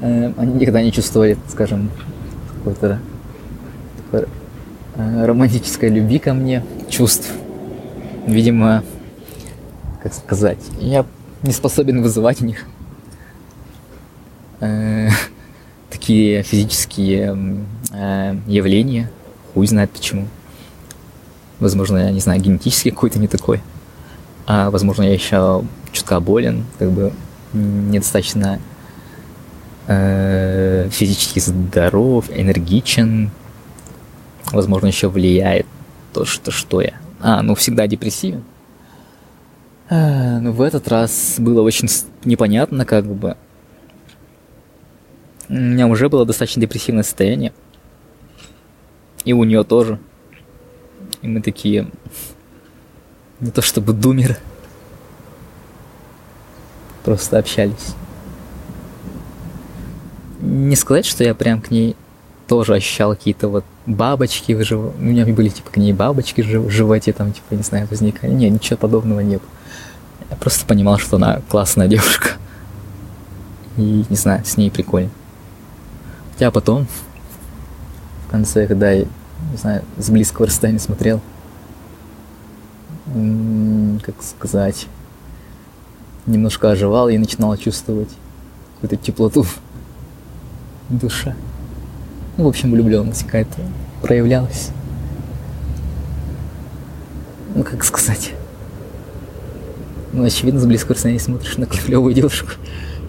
э, 0.00 0.32
они 0.36 0.54
никогда 0.54 0.82
не 0.82 0.92
чувствовали, 0.92 1.36
скажем, 1.48 1.90
какой-то 2.54 3.00
такой 3.96 4.28
э, 4.96 5.26
романтической 5.26 5.88
любви 5.88 6.18
ко 6.18 6.34
мне, 6.34 6.64
чувств. 6.88 7.30
Видимо, 8.26 8.82
как 10.02 10.14
сказать, 10.14 10.58
я 10.78 11.04
не 11.42 11.52
способен 11.52 12.02
вызывать 12.02 12.40
у 12.40 12.46
них 12.46 12.64
э, 14.60 15.08
такие 15.90 16.42
физические 16.42 17.64
явления. 18.46 19.08
Хуй 19.52 19.68
знает 19.68 19.90
почему. 19.90 20.26
Возможно, 21.60 21.98
я 21.98 22.10
не 22.10 22.18
знаю, 22.18 22.40
генетически 22.40 22.90
какой-то 22.90 23.20
не 23.20 23.28
такой. 23.28 23.60
А 24.46 24.70
возможно, 24.70 25.02
я 25.04 25.12
еще 25.12 25.64
чутка 25.92 26.18
болен, 26.18 26.64
как 26.78 26.90
бы 26.90 27.12
недостаточно 27.54 28.60
э, 29.86 30.88
физически 30.90 31.38
здоров, 31.38 32.26
энергичен. 32.30 33.30
Возможно, 34.52 34.88
еще 34.88 35.08
влияет 35.08 35.66
то, 36.12 36.24
что, 36.24 36.50
что 36.50 36.80
я. 36.80 36.94
А, 37.20 37.42
ну 37.42 37.54
всегда 37.54 37.86
депрессивен. 37.86 38.44
А, 39.88 40.38
ну 40.40 40.52
в 40.52 40.60
этот 40.60 40.88
раз 40.88 41.36
было 41.38 41.62
очень 41.62 41.88
непонятно, 42.24 42.84
как 42.84 43.06
бы. 43.06 43.36
У 45.48 45.54
меня 45.54 45.86
уже 45.86 46.08
было 46.08 46.24
достаточно 46.24 46.60
депрессивное 46.60 47.02
состояние. 47.02 47.52
И 49.24 49.32
у 49.32 49.44
нее 49.44 49.64
тоже. 49.64 49.98
И 51.22 51.28
мы 51.28 51.40
такие... 51.40 51.88
Не 53.40 53.50
то 53.50 53.62
чтобы 53.62 53.92
думеры. 53.92 54.38
Просто 57.04 57.38
общались. 57.38 57.94
Не 60.40 60.76
сказать, 60.76 61.06
что 61.06 61.22
я 61.24 61.34
прям 61.34 61.60
к 61.60 61.70
ней 61.70 61.96
тоже 62.48 62.74
ощущал 62.74 63.14
какие-то 63.14 63.48
вот 63.48 63.64
бабочки 63.86 64.52
в 64.52 64.64
животе. 64.64 64.96
У 64.98 65.02
меня 65.02 65.26
были 65.26 65.48
типа 65.48 65.70
к 65.70 65.76
ней 65.76 65.92
бабочки 65.92 66.40
в 66.40 66.70
животе, 66.70 67.12
там, 67.12 67.32
типа, 67.32 67.54
не 67.54 67.62
знаю, 67.62 67.86
возникали. 67.90 68.32
Не, 68.32 68.50
ничего 68.50 68.76
подобного 68.76 69.20
нет. 69.20 69.42
Я 70.30 70.36
просто 70.36 70.66
понимал, 70.66 70.98
что 70.98 71.16
она 71.16 71.40
классная 71.48 71.88
девушка. 71.88 72.30
И, 73.76 74.04
не 74.08 74.16
знаю, 74.16 74.44
с 74.44 74.56
ней 74.56 74.70
прикольно. 74.70 75.10
Хотя 76.32 76.50
потом, 76.50 76.86
в 78.26 78.30
конце, 78.30 78.66
когда 78.66 78.90
я, 78.90 79.04
не 79.50 79.56
знаю, 79.56 79.82
с 79.98 80.10
близкого 80.10 80.46
расстояния 80.46 80.80
смотрел, 80.80 81.20
как 84.04 84.14
сказать, 84.22 84.86
немножко 86.26 86.70
оживал 86.70 87.08
и 87.08 87.18
начинал 87.18 87.56
чувствовать 87.56 88.10
какую-то 88.74 88.96
теплоту 88.96 89.42
в 89.42 89.58
душе. 90.88 91.34
Ну, 92.36 92.44
в 92.44 92.48
общем, 92.48 92.72
влюбленность 92.72 93.24
какая-то 93.24 93.60
проявлялась. 94.02 94.70
Ну, 97.54 97.62
как 97.62 97.84
сказать. 97.84 98.32
Ну, 100.12 100.24
очевидно, 100.24 100.60
с 100.60 100.66
близкого 100.66 100.94
расстояния 100.94 101.20
смотришь 101.20 101.56
на 101.56 101.66
клевую 101.66 102.14
девушку. 102.14 102.50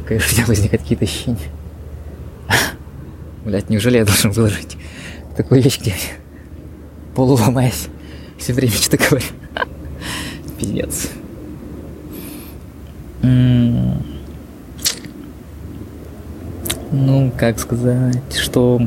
Конечно, 0.08 0.30
у 0.32 0.36
тебя 0.36 0.46
возникают 0.46 0.84
какие-то 0.84 1.06
ощущения. 1.06 1.50
Блять, 3.44 3.70
неужели 3.70 3.98
я 3.98 4.06
должен 4.06 4.32
выложить 4.32 4.78
такую 5.36 5.62
вещь, 5.62 5.80
где 5.80 5.96
полуломаясь 7.16 7.88
все 8.38 8.54
время 8.54 8.74
что-то 8.74 8.98
говорю? 8.98 9.26
Пиздец. 10.60 11.10
Ну, 16.92 17.32
как 17.38 17.60
сказать, 17.60 18.36
что... 18.38 18.80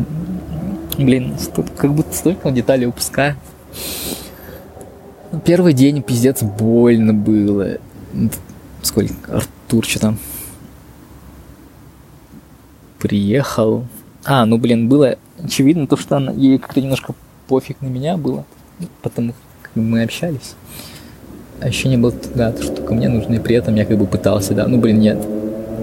Блин, 0.97 1.37
тут 1.55 1.71
как 1.71 1.93
будто 1.93 2.13
столько 2.15 2.51
деталей 2.51 2.87
упускаю. 2.87 3.37
Первый 5.45 5.73
день 5.75 6.03
пиздец 6.03 6.43
больно 6.43 7.13
было. 7.13 7.77
Сколько? 8.83 9.37
Артур 9.37 9.85
что 9.85 10.01
там? 10.01 10.19
Приехал. 12.99 13.85
А, 14.25 14.47
ну 14.47 14.59
блин, 14.59 14.89
было 14.89 15.17
очевидно 15.39 15.87
то, 15.87 15.97
что 15.97 16.17
она, 16.17 16.33
ей 16.33 16.59
как-то 16.59 16.81
немножко 16.81 17.15
пофиг 17.47 17.81
на 17.81 17.87
меня 17.87 18.17
было. 18.17 18.45
Потому 19.03 19.35
как 19.63 19.77
мы 19.77 20.03
общались. 20.03 20.55
А 21.61 21.69
еще 21.69 21.89
не 21.89 21.97
было, 21.97 22.13
да, 22.35 22.53
то, 22.53 22.63
что 22.63 22.83
ко 22.83 22.95
мне 22.95 23.09
нужно, 23.09 23.35
и 23.35 23.39
при 23.41 23.57
этом 23.57 23.75
я 23.75 23.85
как 23.85 23.99
бы 23.99 24.07
пытался, 24.07 24.55
да, 24.55 24.69
ну 24.69 24.79
блин, 24.79 25.01
нет, 25.01 25.19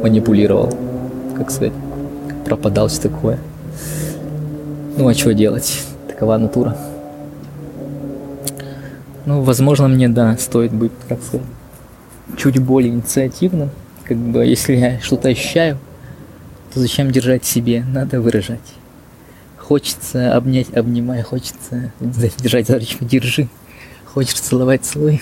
манипулировал, 0.01 0.73
как 1.35 1.51
сказать, 1.51 1.73
пропадал 2.45 2.87
все 2.87 3.01
такое. 3.01 3.39
Ну 4.97 5.07
а 5.07 5.13
что 5.13 5.33
делать? 5.33 5.81
Такова 6.07 6.37
натура. 6.37 6.77
Ну, 9.25 9.41
возможно, 9.41 9.87
мне, 9.87 10.07
да, 10.07 10.37
стоит 10.37 10.71
быть, 10.71 10.91
как 11.09 11.21
сказать, 11.21 11.45
чуть 12.37 12.59
более 12.59 12.93
инициативным. 12.93 13.71
Как 14.03 14.17
бы, 14.17 14.45
если 14.45 14.75
я 14.75 14.99
что-то 15.01 15.29
ощущаю, 15.29 15.77
то 16.73 16.79
зачем 16.79 17.11
держать 17.11 17.43
себе? 17.43 17.83
Надо 17.91 18.21
выражать. 18.21 18.59
Хочется 19.57 20.35
обнять, 20.35 20.67
обнимай, 20.75 21.23
хочется 21.23 21.91
держать 21.99 22.69
ручку, 22.69 23.03
держи. 23.03 23.49
Хочешь 24.05 24.39
целовать, 24.39 24.85
целуй. 24.85 25.21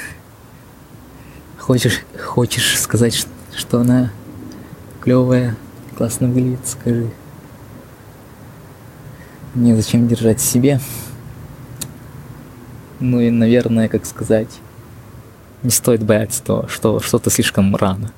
Хочешь, 1.64 2.02
хочешь 2.22 2.78
сказать, 2.78 3.26
что 3.56 3.80
она 3.80 4.12
клевая, 5.00 5.56
классно 5.96 6.28
выглядит, 6.28 6.68
скажи. 6.68 7.10
Не 9.56 9.74
зачем 9.74 10.10
держать 10.10 10.42
в 10.42 10.44
себе. 10.44 10.82
Ну 13.00 13.22
и, 13.22 13.30
наверное, 13.30 13.88
как 13.88 14.06
сказать, 14.06 14.50
не 15.62 15.70
стоит 15.70 16.04
бояться 16.04 16.44
того, 16.44 16.68
что 16.68 17.00
что-то 17.00 17.30
слишком 17.30 17.74
рано. 17.78 18.12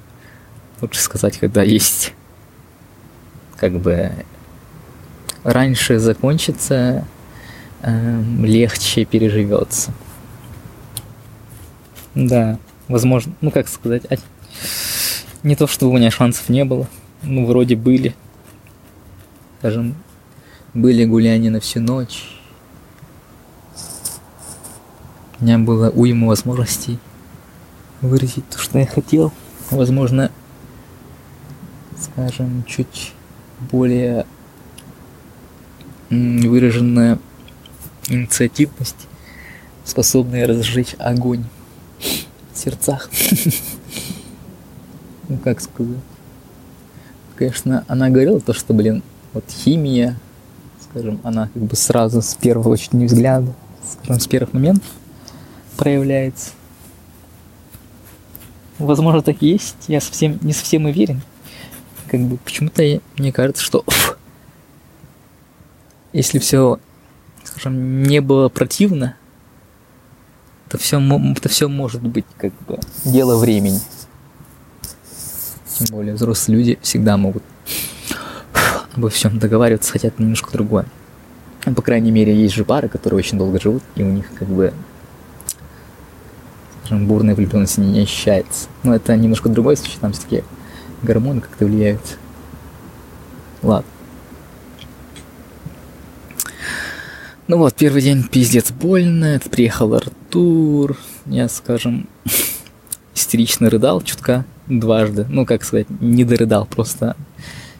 Лучше 0.81 1.01
сказать, 1.01 1.37
когда 1.37 1.61
есть 1.61 2.15
как 3.57 3.73
бы 3.73 4.11
раньше 5.43 5.99
закончится, 5.99 7.05
э, 7.83 8.23
легче 8.39 9.05
переживется. 9.05 9.93
Да, 12.15 12.57
возможно, 12.87 13.33
ну 13.41 13.51
как 13.51 13.67
сказать, 13.67 14.03
не 15.43 15.55
то, 15.55 15.67
чтобы 15.67 15.93
у 15.93 15.97
меня 15.97 16.11
шансов 16.11 16.49
не 16.49 16.65
было, 16.65 16.87
ну 17.21 17.45
вроде 17.45 17.75
были. 17.75 18.15
Скажем, 19.59 19.95
были 20.73 21.05
гуляния 21.05 21.51
на 21.51 21.59
всю 21.59 21.79
ночь. 21.79 22.39
У 25.39 25.43
меня 25.43 25.57
было 25.57 25.89
уйма 25.89 26.27
возможностей 26.27 26.99
выразить 28.01 28.47
то, 28.49 28.57
что 28.57 28.79
я 28.79 28.85
хотел. 28.85 29.31
Возможно, 29.71 30.31
скажем, 31.99 32.63
чуть 32.67 33.13
более 33.71 34.25
выраженная 36.09 37.19
инициативность, 38.07 39.07
способная 39.83 40.47
разжечь 40.47 40.95
огонь 40.99 41.45
сердцах. 42.57 43.09
Ну, 45.27 45.39
как 45.39 45.59
сказать. 45.59 45.97
Конечно, 47.35 47.83
она 47.87 48.11
говорила 48.11 48.39
то, 48.39 48.53
что, 48.53 48.75
блин, 48.75 49.01
вот 49.33 49.43
химия, 49.49 50.19
скажем, 50.83 51.19
она 51.23 51.49
как 51.51 51.63
бы 51.63 51.75
сразу 51.75 52.21
с 52.21 52.35
первого 52.35 52.69
очень 52.69 53.05
взгляда, 53.07 53.51
скажем, 53.91 54.19
с 54.19 54.27
первых 54.27 54.53
моментов 54.53 54.87
проявляется. 55.77 56.51
возможно, 58.77 59.21
так 59.21 59.37
и 59.41 59.47
есть. 59.47 59.75
Я 59.87 59.99
совсем 59.99 60.37
не 60.41 60.53
совсем 60.53 60.85
уверен. 60.85 61.21
Как 62.07 62.21
бы 62.21 62.37
почему-то 62.37 62.83
мне 63.17 63.31
кажется, 63.33 63.63
что 63.63 63.83
если 66.13 66.39
все, 66.39 66.79
скажем, 67.43 68.03
не 68.03 68.21
было 68.21 68.47
противно, 68.47 69.17
то 70.69 70.77
все, 70.77 70.99
то 71.41 71.49
все 71.49 71.67
может 71.67 72.01
быть 72.01 72.25
как 72.37 72.53
бы 72.67 72.79
дело 73.03 73.37
времени. 73.37 73.79
Тем 75.77 75.87
более 75.91 76.15
взрослые 76.15 76.57
люди 76.57 76.79
всегда 76.81 77.17
могут 77.17 77.43
обо 78.95 79.09
всем 79.09 79.39
договариваться, 79.39 79.91
хотя 79.91 80.07
это 80.07 80.21
немножко 80.21 80.51
другое. 80.51 80.85
По 81.63 81.81
крайней 81.81 82.11
мере, 82.11 82.35
есть 82.35 82.53
же 82.53 82.63
пары, 82.63 82.87
которые 82.87 83.19
очень 83.19 83.37
долго 83.37 83.59
живут, 83.59 83.83
и 83.95 84.03
у 84.03 84.11
них 84.11 84.27
как 84.37 84.47
бы 84.47 84.73
скажем, 86.85 87.07
бурная 87.07 87.35
влюбленность 87.35 87.77
не 87.77 88.01
ощущается. 88.01 88.67
Но 88.83 88.95
это 88.95 89.15
немножко 89.15 89.49
другой 89.49 89.75
случай, 89.75 89.97
там 89.99 90.13
все-таки 90.13 90.43
гормоны 91.01 91.41
как-то 91.41 91.65
влияют. 91.65 92.17
Ладно. 93.61 93.89
Ну 97.47 97.57
вот, 97.57 97.75
первый 97.75 98.01
день 98.01 98.23
пиздец 98.23 98.71
больно, 98.71 99.25
это 99.25 99.49
приехал 99.49 99.89
Артур, 100.35 100.97
я, 101.27 101.47
скажем, 101.47 102.09
истерично 103.15 103.69
рыдал 103.69 104.01
чутка 104.01 104.43
дважды. 104.67 105.25
Ну, 105.29 105.45
как 105.45 105.63
сказать, 105.63 105.87
не 106.01 106.25
дорыдал, 106.25 106.65
просто 106.65 107.15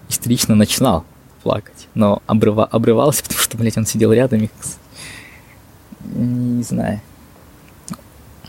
истерично 0.08 0.56
начинал 0.56 1.06
плакать. 1.44 1.90
Но 1.96 2.24
обрыва, 2.28 2.64
обрывался, 2.64 3.24
потому 3.28 3.42
что, 3.42 3.58
блядь, 3.58 3.78
он 3.78 3.86
сидел 3.86 4.14
рядом 4.14 4.44
и... 4.44 4.50
Не 6.14 6.64
знаю. 6.64 7.02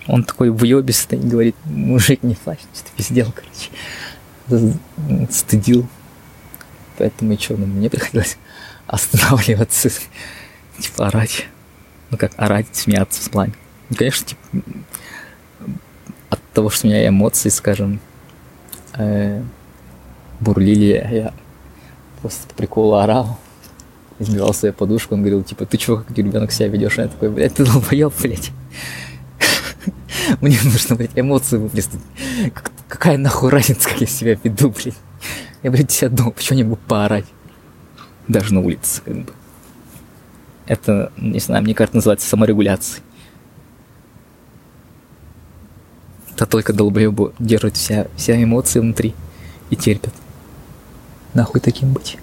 Он 0.07 0.23
такой 0.23 0.51
въебистый 0.51 1.19
говорит, 1.19 1.57
мужик, 1.65 2.23
не 2.23 2.37
плачь, 2.37 2.61
что 2.77 2.89
пиздел, 2.97 3.35
короче. 3.35 5.33
Стыдил. 5.33 5.85
Поэтому 6.97 7.33
и 7.33 7.39
что, 7.39 7.57
ну, 7.57 7.67
мне 7.67 7.91
приходилось 7.91 8.39
останавливаться, 8.87 9.91
типа 10.79 11.09
орать. 11.09 11.47
Ну 12.13 12.19
как 12.19 12.31
орать, 12.37 12.69
смеяться 12.71 13.21
в 13.21 13.31
плане. 13.31 13.55
Конечно, 13.95 14.27
типа, 14.27 14.41
от 16.31 16.41
того, 16.53 16.71
что 16.71 16.87
у 16.87 16.91
меня 16.91 17.07
эмоции, 17.07 17.49
скажем, 17.49 18.01
э, 18.95 19.43
бурлили, 20.41 21.09
я 21.11 21.35
просто 22.21 22.49
по 22.49 22.55
приколу 22.55 22.95
орал, 22.95 23.39
избивал 24.19 24.53
свою 24.55 24.73
подушку, 24.73 25.15
он 25.15 25.21
говорил, 25.21 25.43
типа, 25.43 25.67
ты 25.67 25.77
чего, 25.77 25.99
как 25.99 26.17
ребенок 26.17 26.53
себя 26.53 26.69
ведешь? 26.69 26.99
Я 26.99 27.09
такой, 27.09 27.31
блядь, 27.31 27.55
ты 27.55 27.65
долбоеб, 27.65 28.13
блядь. 28.21 28.51
Мне 30.41 30.59
нужно, 30.65 30.97
блядь, 30.97 31.11
эмоции 31.15 31.59
выплеснуть. 31.59 32.03
Какая 32.89 33.19
нахуй 33.19 33.51
разница, 33.51 33.89
как 33.89 34.01
я 34.01 34.07
себя 34.07 34.39
веду, 34.43 34.71
блядь. 34.71 34.97
Я, 35.63 35.71
блядь, 35.71 35.91
себя 35.91 36.09
дома, 36.09 36.31
почему 36.31 36.57
не 36.57 36.65
могу 36.65 36.79
поорать? 36.89 37.27
Даже 38.29 38.55
на 38.55 38.61
улице, 38.61 39.03
как 39.05 39.15
бы. 39.15 39.33
Это, 40.67 41.13
не 41.17 41.39
знаю, 41.39 41.63
мне 41.63 41.75
кажется, 41.75 41.97
называется 41.97 42.29
саморегуляцией. 42.29 43.03
Это 46.37 46.45
только 46.45 46.75
долбоебы 46.75 47.33
держат 47.39 47.79
вся, 47.79 48.09
вся 48.15 48.43
эмоции 48.43 48.79
внутри 48.79 49.15
и 49.71 49.77
терпят. 49.77 50.13
Нахуй 51.33 51.63
таким 51.63 51.95
быть. 51.95 52.19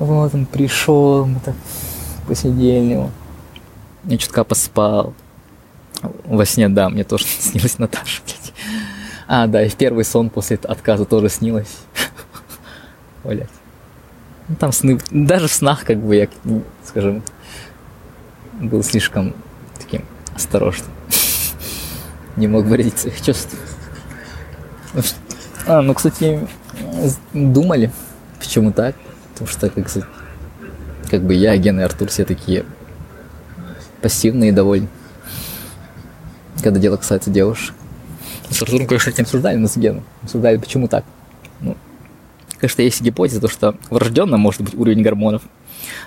Вот 0.00 0.34
он 0.34 0.46
пришел, 0.46 1.24
мы 1.24 1.38
так 1.38 1.54
посидели. 2.26 3.08
Я 4.02 4.18
чутка 4.18 4.42
поспал. 4.42 5.14
Во 6.24 6.44
сне, 6.44 6.68
да, 6.68 6.88
мне 6.88 7.04
тоже 7.04 7.26
снилась 7.40 7.78
Наташа, 7.78 8.22
блядь. 8.24 8.52
А, 9.28 9.46
да, 9.46 9.62
и 9.62 9.68
в 9.68 9.76
первый 9.76 10.04
сон 10.04 10.28
после 10.28 10.58
отказа 10.64 11.04
тоже 11.04 11.28
снилось. 11.28 11.78
Блядь. 13.22 13.46
Ну, 14.48 14.56
там 14.56 14.72
сны, 14.72 14.98
даже 15.12 15.46
в 15.46 15.52
снах, 15.52 15.84
как 15.84 15.98
бы, 15.98 16.16
я, 16.16 16.28
скажем, 16.84 17.22
был 18.60 18.82
слишком 18.82 19.32
таким 19.78 20.04
осторожным. 20.34 20.90
Не 22.36 22.46
мог 22.48 22.64
выразить 22.64 22.98
своих 22.98 23.20
чувств. 23.20 23.56
А, 25.66 25.82
ну, 25.82 25.94
кстати, 25.94 26.46
думали, 27.32 27.90
почему 28.38 28.72
так. 28.72 28.94
Потому 29.32 29.48
что, 29.48 29.70
как, 29.70 29.86
как 31.10 31.22
бы 31.22 31.34
я, 31.34 31.56
Ген 31.56 31.80
и 31.80 31.82
Артур 31.82 32.08
все 32.08 32.24
такие 32.24 32.64
пассивные 34.00 34.50
и 34.50 34.52
довольны 34.52 34.88
когда 36.62 36.78
дело 36.78 36.96
касается 36.96 37.30
девушек. 37.30 37.74
С 38.50 38.62
Артуром, 38.62 38.86
конечно, 38.86 39.12
не 39.16 39.22
обсуждали, 39.22 39.56
но 39.56 39.68
с 39.68 39.76
Геном 39.76 40.04
обсуждали, 40.22 40.56
почему 40.56 40.88
так. 40.88 41.04
Ну, 41.60 41.76
конечно, 42.58 42.82
есть 42.82 43.00
гипотеза, 43.00 43.40
то, 43.40 43.48
что 43.48 43.76
врожденно 43.90 44.36
может 44.36 44.62
быть 44.62 44.74
уровень 44.74 45.02
гормонов. 45.02 45.42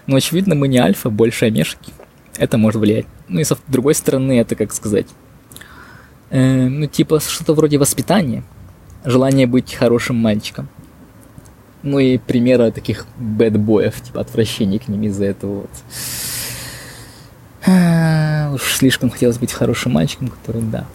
Но, 0.08 0.16
очевидно, 0.16 0.56
мы 0.56 0.68
не 0.68 0.78
альфа, 0.78 1.10
больше 1.10 1.46
омешки. 1.46 1.92
Это 2.38 2.58
может 2.58 2.80
влиять. 2.80 3.06
Ну 3.28 3.40
и 3.40 3.44
с 3.44 3.56
другой 3.68 3.96
стороны, 3.96 4.40
это, 4.40 4.56
как 4.56 4.74
сказать, 4.74 5.08
э, 6.30 6.68
ну, 6.68 6.88
типа, 6.88 7.20
что-то 7.20 7.54
вроде 7.54 7.78
воспитания. 7.78 8.44
Желание 9.04 9.48
быть 9.48 9.74
хорошим 9.74 10.16
мальчиком. 10.16 10.68
Ну 11.84 12.00
и 12.00 12.18
примеры 12.18 12.72
таких 12.72 13.06
бэтбоев, 13.18 14.02
типа 14.02 14.22
отвращения 14.22 14.80
к 14.80 14.88
ним 14.88 15.04
из-за 15.04 15.26
этого 15.26 15.62
вот. 15.62 15.70
А, 17.68 18.52
уж 18.54 18.64
слишком 18.74 19.12
хотелось 19.12 19.38
быть 19.38 19.52
хорошим 19.52 19.92
мальчиком, 19.94 20.30
который, 20.30 20.64
да, 20.64 20.86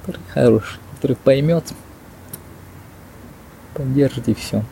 который 0.00 0.20
хороший, 0.32 0.78
который 0.94 1.16
поймет, 1.16 1.64
поддержит 3.74 4.28
и 4.28 4.34
все. 4.34 4.64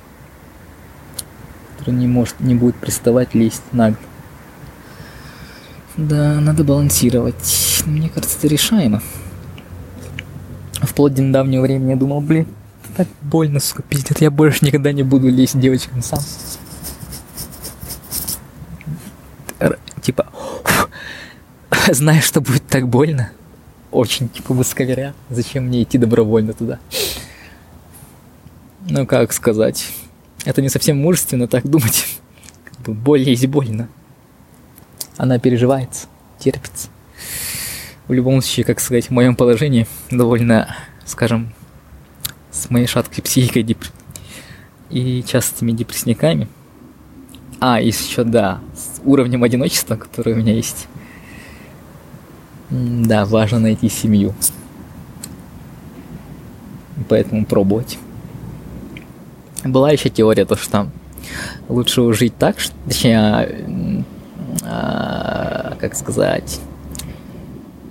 Который 1.79 1.95
не 1.95 2.07
может, 2.07 2.39
не 2.39 2.55
будет 2.55 2.77
приставать, 2.77 3.35
лезть 3.35 3.63
нагло. 3.73 3.99
Да, 5.97 6.41
надо 6.41 6.63
балансировать. 6.63 7.83
Мне 7.87 8.09
кажется, 8.09 8.39
это 8.39 8.47
решаемо. 8.47 9.03
Вплоть 10.83 11.15
до 11.15 11.23
недавнего 11.23 11.63
времени 11.63 11.91
я 11.91 11.97
думал, 11.97 12.21
блин, 12.21 12.47
так 12.97 13.09
больно, 13.23 13.61
сука, 13.61 13.83
пиздец, 13.83 14.21
я 14.21 14.31
больше 14.31 14.65
никогда 14.65 14.93
не 14.93 15.03
буду 15.03 15.29
лезть 15.29 15.59
девочкам 15.59 16.03
сам. 16.03 16.21
Типа, 20.01 20.27
Знаешь, 21.91 22.25
что 22.25 22.41
будет 22.41 22.67
так 22.67 22.87
больно. 22.89 23.31
Очень, 23.91 24.29
типа, 24.29 24.53
высоковеря. 24.53 25.15
Зачем 25.31 25.65
мне 25.65 25.83
идти 25.83 25.97
добровольно 25.97 26.53
туда? 26.53 26.79
Ну, 28.89 29.07
как 29.07 29.33
сказать. 29.33 29.91
Это 30.45 30.61
не 30.61 30.69
совсем 30.69 30.99
мужественно 30.99 31.49
так 31.49 31.67
думать. 31.67 32.07
Как 32.65 32.79
бы 32.81 32.95
боль 32.95 33.23
есть 33.23 33.47
больно. 33.47 33.89
Она 35.17 35.39
переживается, 35.39 36.07
терпится. 36.39 36.89
В 38.09 38.13
любом 38.15 38.41
случае, 38.41 38.65
как 38.65 38.81
сказать, 38.81 39.09
в 39.09 39.11
моем 39.11 39.37
положении 39.37 39.87
довольно, 40.11 40.75
скажем, 41.05 41.53
с 42.51 42.71
моей 42.71 42.87
шаткой 42.87 43.23
психикой 43.23 43.63
деп... 43.63 43.85
и 44.89 45.23
частыми 45.23 45.73
депрессниками. 45.73 46.49
А, 47.61 47.81
и 47.81 47.89
еще, 47.89 48.25
да, 48.25 48.61
с 48.75 49.03
уровнем 49.05 49.45
одиночества, 49.45 49.97
который 49.97 50.33
у 50.33 50.37
меня 50.37 50.55
есть. 50.55 50.89
Да, 52.71 53.27
важно 53.27 53.59
найти 53.59 53.91
семью. 53.91 54.35
Поэтому 57.11 57.45
пробовать. 57.45 57.99
Была 59.65 59.91
еще 59.91 60.09
теория, 60.09 60.47
то 60.47 60.57
что 60.57 60.89
лучше 61.69 62.11
жить 62.15 62.37
так, 62.39 62.59
что, 62.59 62.75
точнее, 62.87 64.05
а, 64.65 65.77
как 65.79 65.95
сказать, 65.95 66.59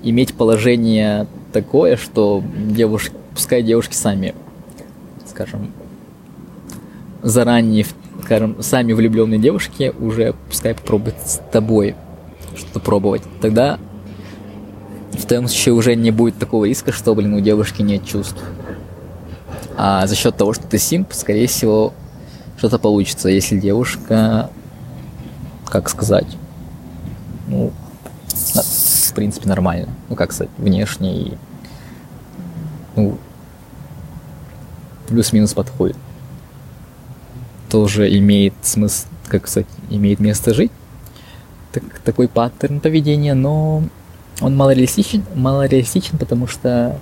иметь 0.10 0.34
положение 0.36 1.28
такое, 1.52 1.98
что 1.98 2.43
девушки, 2.56 3.13
пускай 3.34 3.63
девушки 3.63 3.93
сами, 3.93 4.36
скажем, 5.28 5.72
заранее, 7.22 7.86
скажем, 8.24 8.62
сами 8.62 8.93
влюбленные 8.93 9.39
девушки 9.39 9.93
уже 10.00 10.34
пускай 10.50 10.76
попробуют 10.76 11.17
с 11.26 11.41
тобой 11.52 11.96
что-то 12.56 12.80
пробовать. 12.80 13.24
Тогда 13.41 13.80
в 15.12 15.26
том 15.26 15.48
случае 15.48 15.74
уже 15.74 15.96
не 15.96 16.12
будет 16.12 16.38
такого 16.38 16.65
риска, 16.65 16.91
что, 16.91 17.13
блин, 17.15 17.34
у 17.34 17.39
девушки 17.39 17.82
нет 17.82 18.06
чувств. 18.06 18.41
А 19.76 20.08
за 20.08 20.15
счет 20.15 20.36
того, 20.36 20.54
что 20.54 20.65
ты 20.67 20.78
симп, 20.78 21.13
скорее 21.13 21.48
всего, 21.48 21.93
что-то 22.58 22.80
получится, 22.80 23.30
если 23.30 23.60
девушка, 23.60 24.50
как 25.65 25.89
сказать, 25.89 26.28
ну, 27.48 27.72
принципе, 29.18 29.50
нормально. 29.50 29.90
Ну, 30.10 30.16
как 30.16 30.32
сказать, 30.32 30.52
внешне 30.60 31.22
и, 31.22 31.38
ну, 32.96 33.18
плюс-минус 35.08 35.56
подходит. 35.56 35.98
Тоже 37.68 38.16
имеет 38.20 38.54
смысл, 38.62 39.08
как 39.28 39.48
сказать, 39.48 39.66
имеет 39.90 40.20
место 40.20 40.54
жить. 40.54 40.72
Так, 41.72 41.84
такой 42.06 42.28
паттерн 42.28 42.80
поведения, 42.80 43.34
но 43.34 43.82
он 44.40 44.56
малореалистичен, 44.56 45.24
малореалистичен, 45.34 46.20
потому 46.20 46.46
что 46.46 47.00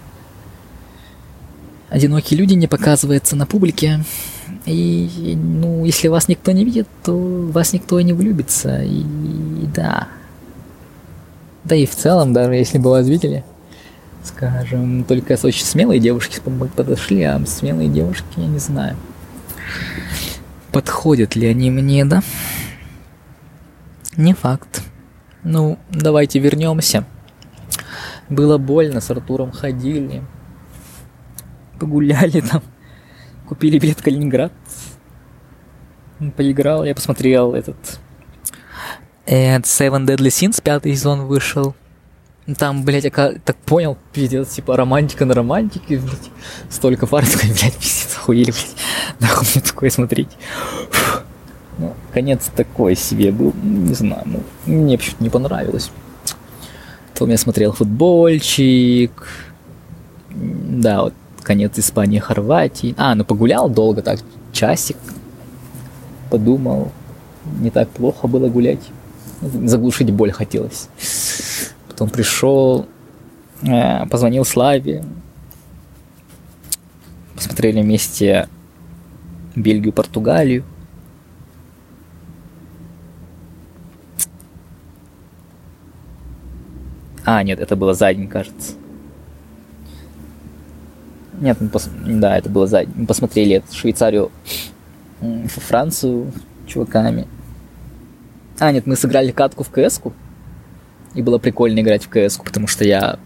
одинокие 1.90 2.40
люди 2.40 2.54
не 2.54 2.68
показываются 2.68 3.36
на 3.36 3.46
публике. 3.46 4.06
И, 4.66 5.36
ну, 5.36 5.84
если 5.84 6.08
вас 6.08 6.30
никто 6.30 6.54
не 6.54 6.64
видит, 6.64 6.88
то 7.04 7.14
вас 7.52 7.74
никто 7.74 8.00
и 8.00 8.06
не 8.06 8.14
влюбится. 8.14 8.82
И, 8.84 9.02
и 9.02 9.68
да. 9.76 10.08
Да 11.66 11.76
и 11.76 11.88
в 11.88 11.96
целом, 11.96 12.32
даже 12.32 12.54
если 12.54 12.78
бы 12.78 12.92
вас 12.92 13.08
видели, 13.08 13.44
скажем, 14.24 15.04
только 15.04 15.34
очень 15.44 15.66
смелые 15.66 16.00
девушки 16.00 16.40
подошли, 16.76 17.24
а 17.24 17.44
смелые 17.48 17.90
девушки, 17.90 18.26
я 18.38 18.46
не 18.46 18.60
знаю, 18.60 18.96
подходят 20.72 21.36
ли 21.36 21.48
они 21.48 21.72
мне, 21.72 22.06
да? 22.06 22.22
Не 24.16 24.34
факт. 24.36 24.84
Ну, 25.44 25.80
давайте 25.90 26.38
вернемся. 26.38 27.04
Было 28.30 28.60
больно, 28.60 29.02
с 29.02 29.10
Артуром 29.10 29.52
ходили, 29.52 30.24
погуляли 31.80 32.42
там, 32.42 32.62
купили 33.48 33.80
билет 33.80 34.00
в 34.00 34.04
Калининград. 34.04 34.54
Поиграл, 36.38 36.86
я 36.86 36.94
посмотрел 36.94 37.56
этот 37.56 38.00
And 39.28 39.64
Seven 39.64 40.06
Deadly 40.06 40.28
Sins, 40.28 40.62
пятый 40.62 40.96
сезон 40.96 41.26
вышел. 41.26 41.76
Там, 42.58 42.84
блядь, 42.84 43.06
я 43.06 43.10
так 43.10 43.56
понял, 43.66 43.98
пиздец, 44.14 44.50
типа 44.50 44.78
романтика 44.78 45.26
на 45.26 45.34
романтике, 45.34 45.98
блядь. 45.98 46.30
Столько 46.70 47.08
пар, 47.08 47.26
такой, 47.26 47.50
блядь, 47.60 47.76
пиздец, 47.76 48.16
охуели, 48.16 48.52
блядь. 48.52 48.76
Нахуй 49.20 49.48
мне 49.56 49.62
такое 49.64 49.90
смотреть. 49.90 50.30
Фу. 50.92 51.20
Ну, 51.78 51.94
конец 52.14 52.50
такой 52.56 52.96
себе 52.96 53.32
был, 53.32 53.54
не 53.62 53.94
знаю, 53.94 54.24
ну, 54.26 54.44
мне 54.66 54.98
почему-то 54.98 55.24
не 55.24 55.30
понравилось. 55.30 55.92
Потом 57.12 57.30
я 57.30 57.38
смотрел 57.38 57.74
футбольчик. 57.74 59.28
Да, 60.30 61.04
вот 61.04 61.14
конец 61.44 61.78
Испании, 61.78 62.20
Хорватии. 62.20 62.94
А, 62.98 63.16
ну 63.16 63.26
погулял 63.26 63.70
долго 63.70 64.02
так, 64.02 64.20
часик. 64.52 64.98
Подумал, 66.30 66.92
не 67.60 67.72
так 67.72 67.90
плохо 67.90 68.28
было 68.28 68.50
гулять. 68.50 68.82
Заглушить 69.46 70.12
боль 70.12 70.32
хотелось. 70.32 70.90
Потом 71.88 72.10
пришел, 72.10 72.88
э, 73.62 74.06
позвонил 74.08 74.46
Славе. 74.46 75.04
Посмотрели 77.36 77.82
вместе 77.82 78.50
Бельгию, 79.56 79.94
Португалию. 79.94 80.64
А, 87.24 87.42
нет, 87.44 87.60
это 87.60 87.76
было 87.76 87.94
за 87.94 88.14
день, 88.14 88.28
кажется. 88.28 88.74
Нет, 91.40 91.60
мы 91.60 91.70
пос... 91.70 91.90
да, 92.06 92.38
это 92.38 92.50
было 92.50 92.68
за 92.68 92.86
день. 92.86 92.94
Мы 92.96 93.06
посмотрели 93.08 93.64
Швейцарию, 93.72 94.32
Францию 95.48 96.32
чуваками. 96.68 97.28
А, 98.60 98.72
нет, 98.72 98.88
мы 98.88 98.96
сыграли 98.96 99.32
катку 99.32 99.64
в 99.64 99.70
кс 99.70 100.00
-ку. 100.00 100.14
И 101.14 101.22
было 101.22 101.38
прикольно 101.38 101.80
играть 101.80 102.06
в 102.06 102.10
кс 102.10 102.38
потому 102.38 102.68
что 102.68 102.84
я 102.84 103.20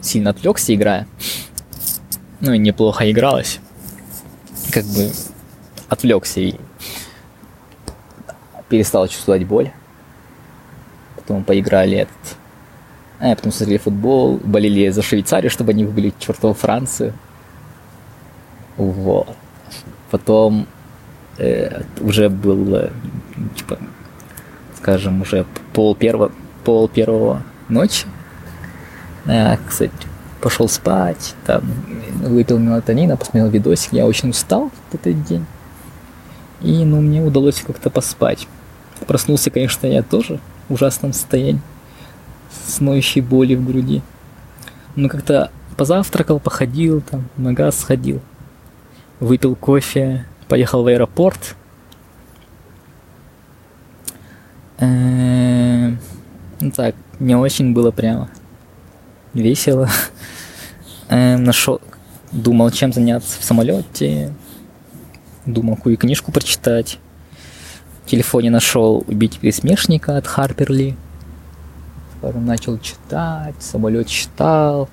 сильно 0.00 0.30
отвлекся, 0.30 0.74
играя. 0.74 1.06
Ну 2.40 2.52
и 2.52 2.58
неплохо 2.58 3.10
игралось. 3.10 3.60
Как 4.70 4.84
бы 4.84 5.10
отвлекся 5.88 6.40
и 6.40 6.54
перестал 8.68 9.08
чувствовать 9.08 9.44
боль. 9.44 9.70
Потом 11.16 11.44
поиграли 11.44 11.98
этот... 11.98 12.36
А, 13.18 13.34
потом 13.34 13.52
смотрели 13.52 13.78
футбол, 13.78 14.38
болели 14.44 14.90
за 14.90 15.02
Швейцарию, 15.02 15.50
чтобы 15.50 15.72
они 15.72 15.84
выбили 15.84 16.12
чертову 16.18 16.52
Францию. 16.52 17.14
Вот. 18.76 19.34
Потом 20.10 20.66
э, 21.38 21.82
уже 22.00 22.28
был, 22.28 22.90
типа, 23.56 23.78
скажем, 24.76 25.22
уже 25.22 25.46
пол 25.72 25.94
первого, 25.94 26.30
пол 26.64 26.88
первого 26.88 27.42
ночи. 27.68 28.06
Я, 29.26 29.58
кстати, 29.66 29.92
пошел 30.40 30.68
спать, 30.68 31.34
там, 31.44 31.62
выпил 32.22 32.58
мелатонина, 32.58 33.16
посмотрел 33.16 33.48
видосик. 33.48 33.92
Я 33.92 34.06
очень 34.06 34.30
устал 34.30 34.70
в 34.90 34.94
этот 34.94 35.24
день. 35.24 35.44
И, 36.60 36.84
ну, 36.84 37.00
мне 37.00 37.22
удалось 37.22 37.62
как-то 37.66 37.90
поспать. 37.90 38.46
Проснулся, 39.06 39.50
конечно, 39.50 39.86
я 39.86 40.02
тоже 40.02 40.40
в 40.68 40.74
ужасном 40.74 41.12
состоянии, 41.12 41.60
с 42.66 42.80
ноющей 42.80 43.20
боли 43.20 43.54
в 43.54 43.66
груди. 43.66 44.02
Но 44.94 45.08
как-то 45.08 45.50
позавтракал, 45.76 46.40
походил, 46.40 47.02
там, 47.02 47.28
магаз 47.36 47.80
сходил, 47.80 48.20
выпил 49.20 49.54
кофе, 49.54 50.24
поехал 50.48 50.82
в 50.82 50.86
аэропорт, 50.86 51.56
Эм, 54.56 54.65
ну 54.78 56.70
так, 56.74 56.94
не 57.18 57.34
очень 57.34 57.72
было 57.72 57.90
прямо 57.90 58.28
весело. 59.32 59.88
Эм, 61.08 61.44
нашел, 61.44 61.80
думал, 62.32 62.70
чем 62.70 62.92
заняться 62.92 63.40
в 63.40 63.44
самолете. 63.44 64.32
Думал, 65.44 65.76
какую 65.76 65.96
книжку 65.96 66.32
прочитать. 66.32 66.98
В 68.04 68.10
телефоне 68.10 68.50
нашел 68.50 69.04
«Убить 69.06 69.38
пересмешника» 69.38 70.16
от 70.16 70.26
Харперли. 70.26 70.96
Скажем, 72.18 72.46
начал 72.46 72.78
читать, 72.78 73.54
самолет 73.60 74.08
читал. 74.08 74.88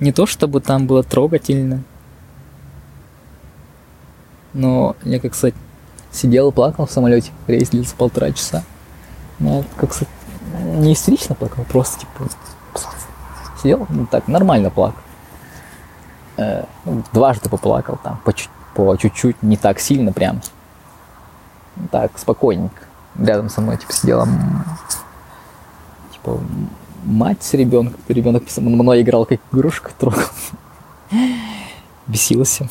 Не 0.00 0.12
то, 0.12 0.26
чтобы 0.26 0.60
там 0.60 0.86
было 0.86 1.02
трогательно. 1.02 1.82
Но 4.52 4.96
я, 5.04 5.20
как 5.20 5.34
сказать, 5.34 5.54
сидел 6.10 6.52
плакал 6.52 6.86
в 6.86 6.90
самолете. 6.90 7.30
Рейс 7.46 7.70
длился 7.70 7.94
полтора 7.96 8.32
часа. 8.32 8.64
Ну, 9.42 9.64
как 9.76 9.90
не 10.76 10.92
истерично 10.92 11.34
плакал, 11.34 11.64
просто 11.64 11.98
типа 11.98 12.28
сидел, 13.60 13.86
ну 13.88 14.06
так, 14.06 14.28
нормально 14.28 14.70
плакал. 14.70 15.00
Э, 16.36 16.64
ну, 16.84 17.02
дважды 17.12 17.48
поплакал 17.48 17.98
там, 18.02 18.20
по, 18.24 18.32
чуть, 18.32 18.50
по 18.74 18.94
чуть-чуть, 18.96 19.42
не 19.42 19.56
так 19.56 19.80
сильно 19.80 20.12
прям. 20.12 20.40
Ну, 21.74 21.88
так, 21.90 22.16
спокойненько. 22.18 22.82
Рядом 23.18 23.48
со 23.48 23.60
мной, 23.60 23.78
типа, 23.78 23.92
сидела 23.92 24.28
типа, 26.12 26.40
мать 27.04 27.42
с 27.42 27.52
ребенком. 27.54 27.98
Ребенок 28.08 28.44
мной 28.58 29.02
играл 29.02 29.26
как 29.26 29.40
игрушка, 29.52 29.90
трогал. 29.98 30.22
Бесился. 32.06 32.68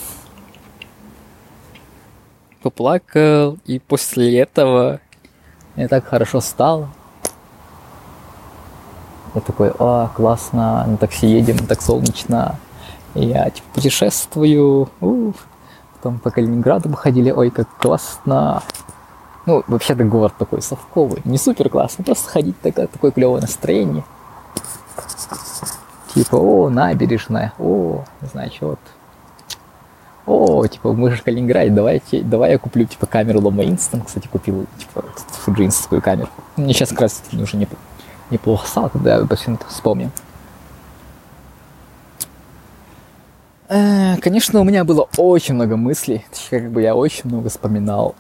Поплакал, 2.62 3.58
и 3.66 3.80
после 3.80 4.40
этого 4.40 5.02
мне 5.76 5.88
так 5.88 6.06
хорошо 6.06 6.42
стало. 6.42 6.90
Я 9.34 9.42
такой, 9.42 9.72
а, 9.80 10.10
классно, 10.14 10.86
на 10.86 10.98
такси 10.98 11.28
едем, 11.28 11.58
так 11.66 11.82
солнечно. 11.82 12.56
Я 13.14 13.50
типа 13.50 13.68
путешествую. 13.74 14.90
Уф. 15.00 15.36
Потом 15.96 16.20
по 16.20 16.32
Калининграду 16.32 16.90
мы 16.90 16.98
ходили, 16.98 17.32
ой, 17.32 17.50
как 17.50 17.68
классно. 17.78 18.64
Ну, 19.46 19.64
вообще-то 19.68 20.04
город 20.04 20.34
такой 20.38 20.62
совковый. 20.62 21.22
Не 21.26 21.38
супер 21.38 21.70
классно, 21.70 22.04
просто 22.04 22.30
ходить 22.30 22.60
такое, 22.62 22.88
такое 22.88 23.12
клевое 23.12 23.42
настроение. 23.42 24.04
Типа, 26.14 26.36
о, 26.36 26.70
набережная, 26.70 27.54
о, 27.58 28.04
что 28.52 28.68
вот 28.68 28.80
о, 30.26 30.66
типа, 30.68 30.94
мы 30.94 31.12
же 31.12 31.18
в 31.18 31.24
Калининграде, 31.24 31.72
давайте, 31.72 32.22
давай 32.22 32.52
я 32.52 32.58
куплю, 32.58 32.86
типа, 32.86 33.06
камеру 33.06 33.42
Loma 33.42 33.66
Instant, 33.66 34.06
кстати, 34.06 34.28
купил, 34.28 34.66
типа, 34.78 35.04
фуджинскую 35.30 36.02
камеру. 36.02 36.30
Мне 36.58 36.74
сейчас 36.74 36.90
как 36.90 37.02
раз 37.02 37.24
уже 37.34 37.58
не, 37.58 37.68
неплохо 38.30 38.68
стало, 38.68 38.90
когда 38.90 39.18
я 39.18 39.36
все 39.36 39.54
это 39.54 39.66
вспомнил. 39.68 40.10
Э, 43.70 44.18
конечно, 44.18 44.60
у 44.60 44.64
меня 44.64 44.84
было 44.84 45.08
очень 45.18 45.56
много 45.56 45.78
мыслей, 45.78 46.26
как 46.50 46.70
бы 46.72 46.82
я 46.82 46.94
очень 46.94 47.30
много 47.30 47.50
вспоминал 47.50 48.16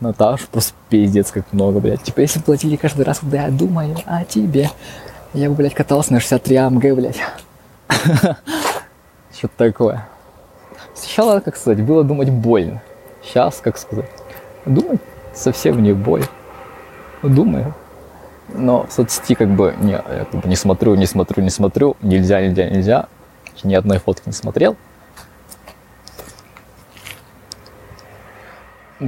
Наташу, 0.00 0.46
просто 0.52 0.74
пиздец 0.88 1.30
как 1.30 1.52
много, 1.52 1.80
блядь. 1.80 2.02
Типа, 2.02 2.20
если 2.20 2.38
платили 2.40 2.76
каждый 2.76 3.04
раз, 3.04 3.18
когда 3.18 3.44
я 3.46 3.50
думаю 3.50 3.96
о 4.06 4.24
тебе, 4.24 4.70
я 5.32 5.48
бы, 5.48 5.56
блядь, 5.56 5.74
катался 5.74 6.12
на 6.12 6.20
63 6.20 6.56
АМГ, 6.56 6.94
блядь. 6.94 7.18
Что-то 9.36 9.56
такое. 9.56 10.06
Сначала, 10.94 11.40
как 11.40 11.56
сказать, 11.56 11.84
было 11.84 12.04
думать 12.04 12.30
больно. 12.30 12.80
Сейчас, 13.22 13.60
как 13.60 13.76
сказать, 13.78 14.08
думать 14.64 15.00
совсем 15.32 15.82
не 15.82 15.92
боль. 15.92 16.24
Думаю. 17.22 17.74
Но 18.48 18.86
в 18.86 18.92
соцсети 18.92 19.34
как 19.34 19.48
бы 19.48 19.74
не, 19.80 19.92
я 19.92 20.26
как 20.30 20.42
бы 20.42 20.48
не 20.48 20.56
смотрю, 20.56 20.94
не 20.94 21.06
смотрю, 21.06 21.42
не 21.42 21.50
смотрю. 21.50 21.96
Нельзя, 22.00 22.40
нельзя, 22.40 22.70
нельзя. 22.70 23.08
Ни 23.64 23.74
одной 23.74 23.98
фотки 23.98 24.26
не 24.26 24.32
смотрел. 24.32 24.76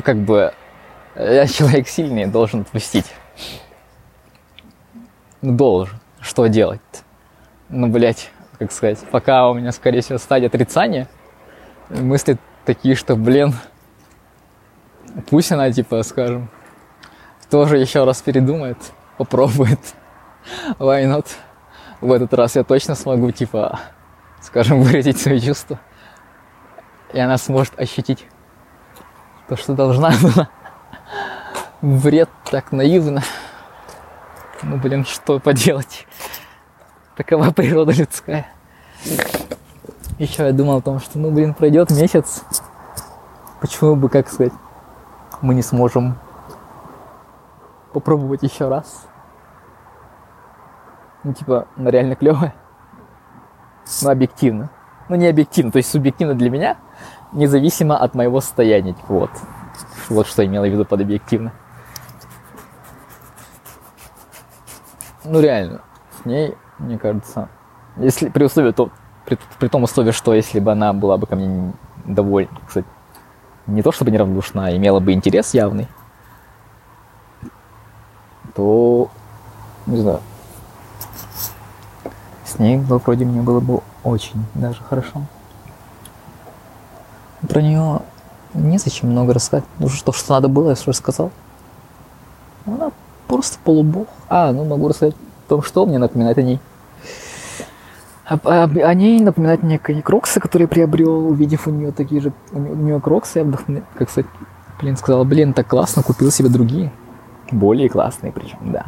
Как 0.03 0.16
бы 0.16 0.53
я 1.14 1.46
человек 1.46 1.88
сильный, 1.88 2.27
должен 2.27 2.62
отпустить. 2.62 3.07
Ну, 5.40 5.53
должен. 5.53 6.01
Что 6.20 6.46
делать 6.46 6.81
-то? 6.92 6.99
Ну, 7.68 7.87
блядь, 7.88 8.31
как 8.59 8.72
сказать, 8.72 8.99
пока 9.11 9.49
у 9.49 9.55
меня, 9.55 9.70
скорее 9.70 10.01
всего, 10.01 10.18
стадия 10.18 10.49
отрицания– 10.49 11.09
мысли 11.88 12.38
такие, 12.64 12.94
что, 12.94 13.16
блин, 13.16 13.55
пусть 15.31 15.53
она, 15.53 15.70
типа, 15.70 16.03
скажем, 16.03 16.51
тоже 17.51 17.79
еще 17.79 18.05
раз 18.05 18.22
передумает, 18.22 18.79
попробует. 19.18 19.81
Why 20.79 21.05
not? 21.05 21.27
В 22.01 22.12
этот 22.12 22.35
раз 22.35 22.57
я 22.57 22.64
точно 22.64 22.94
смогу, 22.94 23.31
типа, 23.31 23.81
скажем, 24.40 24.81
выразить 24.83 25.20
свои 25.20 25.40
чувства. 25.40 25.81
И 27.12 27.18
она 27.18 27.38
сможет 27.38 27.79
ощутить 27.79 28.27
то, 29.49 29.57
что 29.57 29.75
должна 29.75 30.12
была. 30.22 30.49
Бред 31.83 32.29
так 32.51 32.72
наивно. 32.72 33.22
Ну, 34.62 34.77
блин, 34.77 35.05
что 35.05 35.38
поделать? 35.38 36.07
Такова 37.16 37.51
природа 37.51 37.92
людская. 37.92 38.49
Еще 40.18 40.46
я 40.46 40.52
думал 40.52 40.79
о 40.79 40.81
том, 40.81 40.98
что, 40.98 41.18
ну, 41.18 41.31
блин, 41.31 41.52
пройдет 41.52 41.90
месяц. 41.90 42.42
Почему 43.61 43.96
бы, 43.96 44.09
как 44.09 44.29
сказать, 44.29 44.52
мы 45.42 45.55
не 45.55 45.61
сможем 45.61 46.18
попробовать 47.92 48.42
еще 48.42 48.68
раз? 48.68 49.07
Ну, 51.22 51.35
типа, 51.35 51.66
она 51.76 51.90
реально 51.90 52.16
клевая. 52.16 52.55
Ну, 54.02 54.11
объективно. 54.11 54.70
Ну, 55.11 55.16
не 55.16 55.26
объективно, 55.26 55.70
то 55.70 55.76
есть 55.76 55.90
субъективно 55.90 56.35
для 56.35 56.48
меня, 56.48 56.79
независимо 57.33 57.98
от 57.98 58.14
моего 58.14 58.40
состояния. 58.40 58.94
Типа, 58.94 59.12
вот. 59.12 59.31
Вот 60.09 60.26
что 60.26 60.42
я 60.42 60.48
имела 60.48 60.64
в 60.64 60.70
виду 60.70 60.87
под 60.87 61.02
объективно. 61.02 61.52
Ну, 65.24 65.40
реально, 65.40 65.83
с 66.22 66.24
ней, 66.24 66.57
мне 66.79 66.98
кажется, 66.98 67.48
если 67.96 68.29
при 68.29 68.44
условии, 68.44 68.70
то 68.72 68.90
при, 69.26 69.38
при 69.58 69.68
том 69.68 69.82
условии, 69.82 70.12
что 70.12 70.34
если 70.34 70.60
бы 70.60 70.72
она 70.72 70.92
была 70.92 71.18
бы 71.18 71.26
ко 71.26 71.36
мне 71.36 71.72
довольна, 72.06 72.60
кстати, 72.66 72.86
не 73.66 73.82
то 73.82 73.92
чтобы 73.92 74.10
неравнодушна, 74.10 74.66
а 74.66 74.76
имела 74.76 75.00
бы 75.00 75.12
интерес 75.12 75.52
явный, 75.52 75.88
то, 78.54 79.10
не 79.86 79.98
знаю, 79.98 80.20
с 82.44 82.58
ней 82.58 82.78
вроде 82.78 83.24
мне 83.24 83.42
было 83.42 83.60
бы 83.60 83.80
очень 84.04 84.44
даже 84.54 84.82
хорошо. 84.82 85.22
Про 87.48 87.60
нее 87.60 88.00
незачем 88.54 89.10
много 89.10 89.34
рассказать. 89.34 89.64
Ну, 89.78 89.88
то, 90.04 90.12
что 90.12 90.32
надо 90.32 90.48
было, 90.48 90.68
я 90.68 90.72
уже 90.72 90.84
рассказал. 90.86 91.30
Она 92.64 92.90
просто 93.28 93.58
полубог. 93.62 94.08
А, 94.28 94.52
ну 94.52 94.64
могу 94.64 94.88
рассказать 94.88 95.14
о 95.14 95.48
том, 95.48 95.62
что 95.62 95.84
мне 95.86 95.98
напоминает 95.98 96.38
о 96.38 96.42
ней. 96.42 96.60
О, 98.28 98.94
ней 98.94 99.20
напоминает 99.20 99.62
мне 99.62 99.78
кроксы, 99.78 100.40
которые 100.40 100.66
приобрел, 100.66 101.28
увидев 101.28 101.68
у 101.68 101.70
нее 101.70 101.92
такие 101.92 102.20
же, 102.20 102.32
у 102.50 102.58
нее, 102.58 103.00
кроксы, 103.00 103.38
я 103.38 103.44
вдохновен, 103.44 103.84
как 103.94 104.10
сказать, 104.10 104.28
блин, 104.80 104.96
сказал, 104.96 105.24
блин, 105.24 105.52
так 105.52 105.68
классно, 105.68 106.02
купил 106.02 106.32
себе 106.32 106.48
другие, 106.48 106.92
более 107.52 107.88
классные 107.88 108.32
причем, 108.32 108.58
да. 108.72 108.86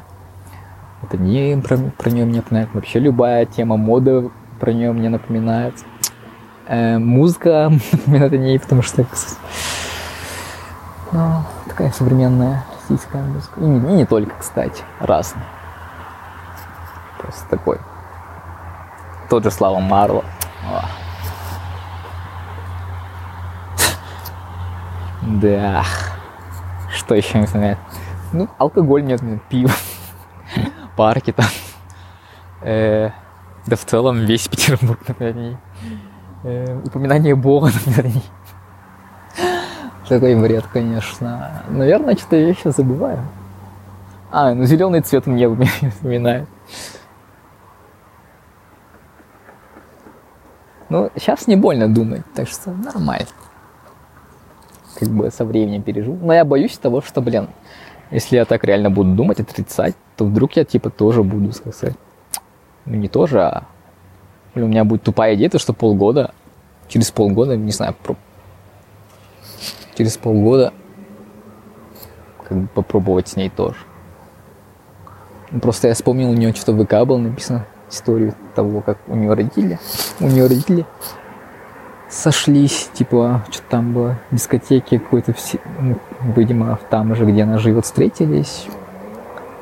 Это 1.03 1.17
не 1.17 1.57
про, 1.63 1.77
про 1.77 2.11
нее 2.11 2.25
мне 2.25 2.39
напоминает, 2.39 2.71
вообще 2.75 2.99
любая 2.99 3.47
тема 3.47 3.77
моды 3.77 4.31
про 4.59 4.73
нее 4.73 4.93
мне 4.93 5.09
напоминает. 5.09 5.75
Э, 6.67 6.99
музыка 6.99 7.71
напоминает 7.93 8.33
о 8.33 8.37
ней, 8.37 8.59
потому 8.59 8.83
что 8.83 9.07
ну, 11.13 11.43
такая 11.67 11.93
современная 11.93 12.65
российская 12.75 13.23
музыка. 13.23 13.61
И 13.61 13.65
не, 13.65 13.95
не 13.95 14.05
только, 14.05 14.35
кстати, 14.39 14.83
разная. 15.01 15.47
Просто 17.19 17.49
такой. 17.49 17.79
Тот 19.29 19.45
же 19.45 19.51
Слава 19.51 19.79
Марло. 19.79 20.25
Да. 25.23 25.85
Что 26.95 27.15
еще 27.15 27.39
мне 27.39 27.77
Ну, 28.33 28.49
алкоголь 28.59 29.05
нет, 29.05 29.21
пиво. 29.49 29.71
Парки 30.97 31.33
там. 31.33 31.47
Э, 32.63 33.11
да 33.67 33.77
в 33.77 33.85
целом 33.85 34.25
весь 34.25 34.49
Петербург, 34.49 34.99
например, 35.07 35.59
э, 36.43 36.81
упоминание 36.85 37.37
Бога, 37.37 37.71
например, 37.87 38.23
такой 40.09 40.35
бред, 40.35 40.65
конечно. 40.73 41.63
Наверное, 41.69 42.17
что-то 42.17 42.37
я 42.37 42.55
сейчас 42.55 42.77
забываю. 42.77 43.19
А, 44.31 44.55
ну 44.55 44.65
зеленый 44.65 45.03
цвет 45.03 45.27
мне 45.27 45.49
вспоминает. 45.91 46.49
Ну, 50.89 51.11
сейчас 51.17 51.47
не 51.47 51.57
больно 51.57 51.93
думать, 51.93 52.23
так 52.35 52.49
что 52.49 52.71
нормально. 52.71 53.27
Как 54.99 55.09
бы 55.09 55.31
со 55.31 55.45
временем 55.45 55.83
переживу. 55.83 56.19
Но 56.21 56.33
я 56.33 56.45
боюсь 56.45 56.79
того, 56.79 57.03
что, 57.03 57.21
блин, 57.21 57.49
если 58.11 58.37
я 58.37 58.45
так 58.45 58.65
реально 58.65 58.91
буду 58.91 59.15
думать, 59.15 59.39
отрицать, 59.39 59.95
то 60.17 60.25
вдруг 60.25 60.57
я 60.57 60.65
типа 60.65 60.91
тоже 60.91 61.23
буду, 61.23 61.53
сказать, 61.53 61.95
ну 62.87 62.95
не 62.97 63.09
тоже, 63.09 63.43
а 63.43 63.67
у 64.55 64.61
меня 64.61 64.85
будет 64.85 65.03
тупая 65.03 65.35
идея, 65.35 65.51
то 65.51 65.59
что 65.59 65.75
полгода, 65.75 66.33
через 66.89 67.11
полгода, 67.11 67.57
не 67.57 67.71
знаю, 67.71 67.95
про... 68.03 68.17
через 69.95 70.17
полгода 70.17 70.73
как 72.49 72.59
бы 72.59 72.67
попробовать 72.69 73.29
с 73.29 73.37
ней 73.37 73.51
тоже. 73.51 73.77
Просто 75.63 75.89
я 75.89 75.95
вспомнил, 75.95 76.31
у 76.31 76.35
нее 76.35 76.53
что-то 76.55 76.73
в 76.73 76.85
ВК 76.85 77.07
было 77.07 77.19
написано, 77.19 77.67
историю 77.91 78.35
того, 78.59 78.81
как 78.81 78.99
у 79.07 79.15
нее 79.15 79.33
родители, 79.35 79.79
у 80.19 80.27
нее 80.27 80.49
родители 80.49 80.85
сошлись, 82.09 82.91
типа, 82.93 83.45
что 83.53 83.63
там 83.71 83.93
было, 83.93 84.19
дискотеки 84.33 84.99
какой-то, 84.99 85.33
ну, 85.79 85.97
видимо, 86.35 86.77
там 86.91 87.15
же, 87.15 87.25
где 87.25 87.45
она 87.45 87.59
живет, 87.59 87.85
встретились, 87.85 88.67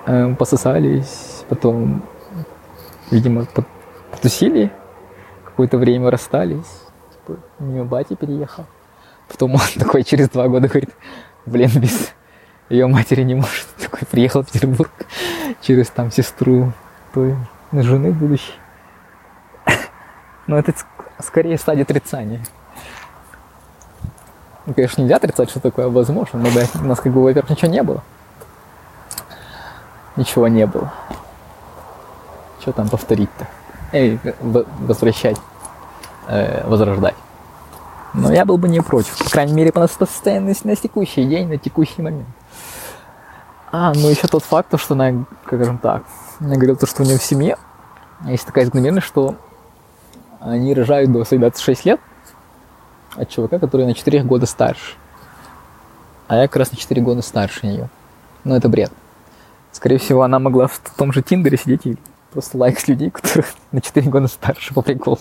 э, 0.06 0.34
пососались, 0.34 1.44
потом, 1.50 2.04
видимо, 3.10 3.46
потусили, 4.10 4.72
какое-то 5.44 5.76
время 5.76 6.10
расстались, 6.10 6.80
типа, 7.12 7.38
у 7.58 7.64
нее 7.64 7.84
батя 7.84 8.16
переехал. 8.16 8.64
Потом 9.28 9.56
он 9.56 9.60
такой 9.78 10.04
через 10.04 10.30
два 10.30 10.48
года 10.48 10.68
говорит, 10.68 10.94
блин, 11.44 11.70
без 11.74 12.14
ее 12.70 12.86
матери 12.86 13.24
не 13.24 13.34
может. 13.34 13.66
Такой 13.78 14.06
приехал 14.10 14.42
в 14.42 14.50
Петербург 14.50 14.90
через 15.60 15.88
там 15.88 16.10
сестру 16.10 16.72
той 17.12 17.36
жены 17.72 18.12
будущей. 18.12 18.54
Но 20.46 20.58
это 20.58 20.72
скорее 21.22 21.58
стадия 21.58 21.82
отрицания. 21.82 22.40
Ну, 24.66 24.74
конечно, 24.74 25.00
нельзя 25.00 25.16
отрицать, 25.16 25.50
что 25.50 25.60
такое 25.60 25.88
возможно, 25.88 26.40
но 26.40 26.50
да, 26.50 26.66
у 26.80 26.84
нас 26.84 27.00
как 27.00 27.12
бы, 27.12 27.22
во-первых, 27.22 27.50
ничего 27.50 27.70
не 27.70 27.82
было. 27.82 28.02
Ничего 30.16 30.48
не 30.48 30.66
было. 30.66 30.92
Что 32.60 32.72
там 32.72 32.88
повторить-то? 32.88 33.46
Эй, 33.92 34.18
возвращать, 34.40 35.36
э, 36.26 36.66
возрождать. 36.66 37.14
Но 38.12 38.32
я 38.32 38.44
был 38.44 38.56
бы 38.56 38.68
не 38.68 38.80
против, 38.80 39.16
по 39.18 39.30
крайней 39.30 39.52
мере, 39.52 39.70
по 39.70 39.86
состоянию 39.86 40.54
на 40.64 40.74
текущий 40.74 41.24
день, 41.24 41.48
на 41.48 41.58
текущий 41.58 42.02
момент. 42.02 42.26
А, 43.70 43.92
ну 43.94 44.08
еще 44.08 44.26
тот 44.26 44.42
факт, 44.42 44.78
что 44.80 44.94
она, 44.94 45.26
скажем 45.44 45.78
так, 45.78 46.04
я 46.40 46.54
говорил, 46.54 46.76
то, 46.76 46.86
что 46.86 47.02
у 47.02 47.06
нее 47.06 47.18
в 47.18 47.22
семье 47.22 47.58
есть 48.24 48.46
такая 48.46 48.64
закономерность, 48.64 49.06
что 49.06 49.36
они 50.50 50.74
рожают 50.74 51.10
до 51.12 51.24
своих 51.24 51.40
26 51.40 51.84
лет 51.86 52.00
от 53.16 53.28
чувака, 53.28 53.58
который 53.58 53.86
на 53.86 53.94
4 53.94 54.22
года 54.22 54.46
старше. 54.46 54.94
А 56.28 56.36
я 56.36 56.48
как 56.48 56.56
раз 56.56 56.70
на 56.70 56.76
4 56.76 57.02
года 57.02 57.22
старше 57.22 57.66
нее. 57.66 57.88
Но 58.44 58.50
ну, 58.50 58.56
это 58.56 58.68
бред. 58.68 58.92
Скорее 59.72 59.98
всего, 59.98 60.22
она 60.22 60.38
могла 60.38 60.68
в 60.68 60.78
том 60.96 61.12
же 61.12 61.22
Тиндере 61.22 61.56
сидеть 61.56 61.86
и 61.86 61.96
просто 62.32 62.58
лайкать 62.58 62.88
людей, 62.88 63.10
которые 63.10 63.46
на 63.72 63.80
4 63.80 64.08
года 64.08 64.28
старше 64.28 64.72
по 64.72 64.82
приколу. 64.82 65.18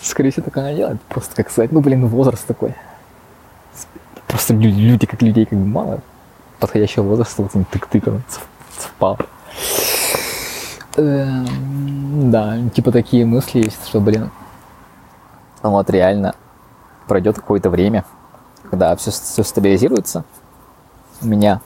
Скорее 0.00 0.30
всего, 0.30 0.44
так 0.44 0.56
она 0.56 0.72
делает. 0.72 1.00
Просто, 1.02 1.36
как 1.36 1.50
сказать, 1.50 1.70
ну, 1.72 1.80
блин, 1.80 2.06
возраст 2.06 2.46
такой. 2.46 2.74
Просто 4.26 4.54
люди, 4.54 5.06
как 5.06 5.20
людей 5.22 5.44
как 5.44 5.58
бы 5.58 5.66
мало. 5.66 6.00
Подходящего 6.58 7.02
возраста 7.02 7.42
вот 7.42 7.50
он 7.54 7.66
тык-тык 7.70 8.20
совпал. 8.78 9.18
Эм, 9.18 9.26
да, 10.96 12.58
типа 12.74 12.92
такие 12.92 13.24
мысли 13.24 13.64
есть, 13.64 13.86
что, 13.86 14.00
блин, 14.00 14.30
вот 15.62 15.90
реально 15.90 16.34
пройдет 17.06 17.36
какое-то 17.36 17.70
время, 17.70 18.04
когда 18.70 18.94
все, 18.96 19.10
все 19.10 19.42
стабилизируется 19.42 20.24
у 21.22 21.26
меня, 21.26 21.60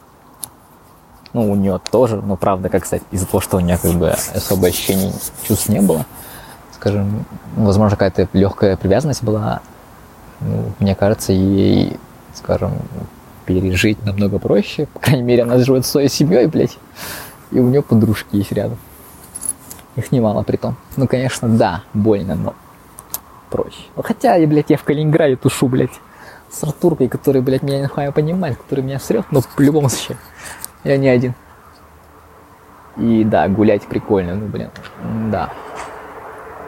ну, 1.33 1.51
у 1.51 1.55
нее 1.55 1.81
тоже, 1.91 2.17
но 2.17 2.37
правда, 2.37 2.69
как 2.69 2.87
сказать, 2.87 3.03
из-за 3.11 3.27
того, 3.27 3.41
что 3.41 3.57
у 3.57 3.61
нее 3.61 3.79
как 3.79 3.93
бы 3.93 4.11
особо 4.11 4.69
ощущений 4.69 5.13
чувств 5.47 5.69
не 5.69 5.81
было, 5.81 6.05
скажем, 6.75 7.25
возможно, 7.57 7.97
какая-то 7.97 8.29
легкая 8.33 8.77
привязанность 8.77 9.23
была, 9.23 9.61
ну, 10.41 10.73
мне 10.79 10.95
кажется, 10.95 11.33
ей, 11.33 11.99
скажем, 12.35 12.73
пережить 13.47 14.05
намного 14.05 14.39
проще. 14.39 14.87
По 14.87 15.01
крайней 15.01 15.23
мере, 15.23 15.43
она 15.45 15.59
живет 15.59 15.87
своей 15.87 16.09
семьей, 16.09 16.47
блядь, 16.47 16.77
и 17.51 17.61
у 17.61 17.69
нее 17.69 17.83
подружки 17.83 18.37
есть 18.37 18.53
рядом. 18.53 18.79
Их 19.97 20.13
немало 20.13 20.43
при 20.43 20.57
том. 20.57 20.77
Ну, 20.97 21.09
конечно, 21.09 21.49
да, 21.49 21.83
больно, 21.95 22.35
но 22.35 22.55
проще. 23.51 23.85
Ну, 23.97 24.03
хотя, 24.03 24.37
и, 24.37 24.47
блядь, 24.47 24.71
я 24.71 24.77
в 24.77 24.85
Калининграде 24.85 25.37
тушу, 25.37 25.69
блядь, 25.69 25.99
с 26.51 26.63
Артуркой, 26.63 27.09
который, 27.09 27.41
блядь, 27.41 27.63
меня 27.63 27.81
нихуя 27.81 28.13
понимает, 28.13 28.59
который 28.59 28.85
меня 28.85 28.99
срет, 28.99 29.25
но 29.31 29.41
в 29.41 29.59
любом 29.59 29.89
случае, 29.89 30.19
я 30.85 30.99
не 30.99 31.09
один. 31.09 31.35
И 32.97 33.25
да, 33.25 33.49
гулять 33.49 33.87
прикольно, 33.87 34.35
ну, 34.35 34.47
блин, 34.47 34.71
да. 35.31 35.51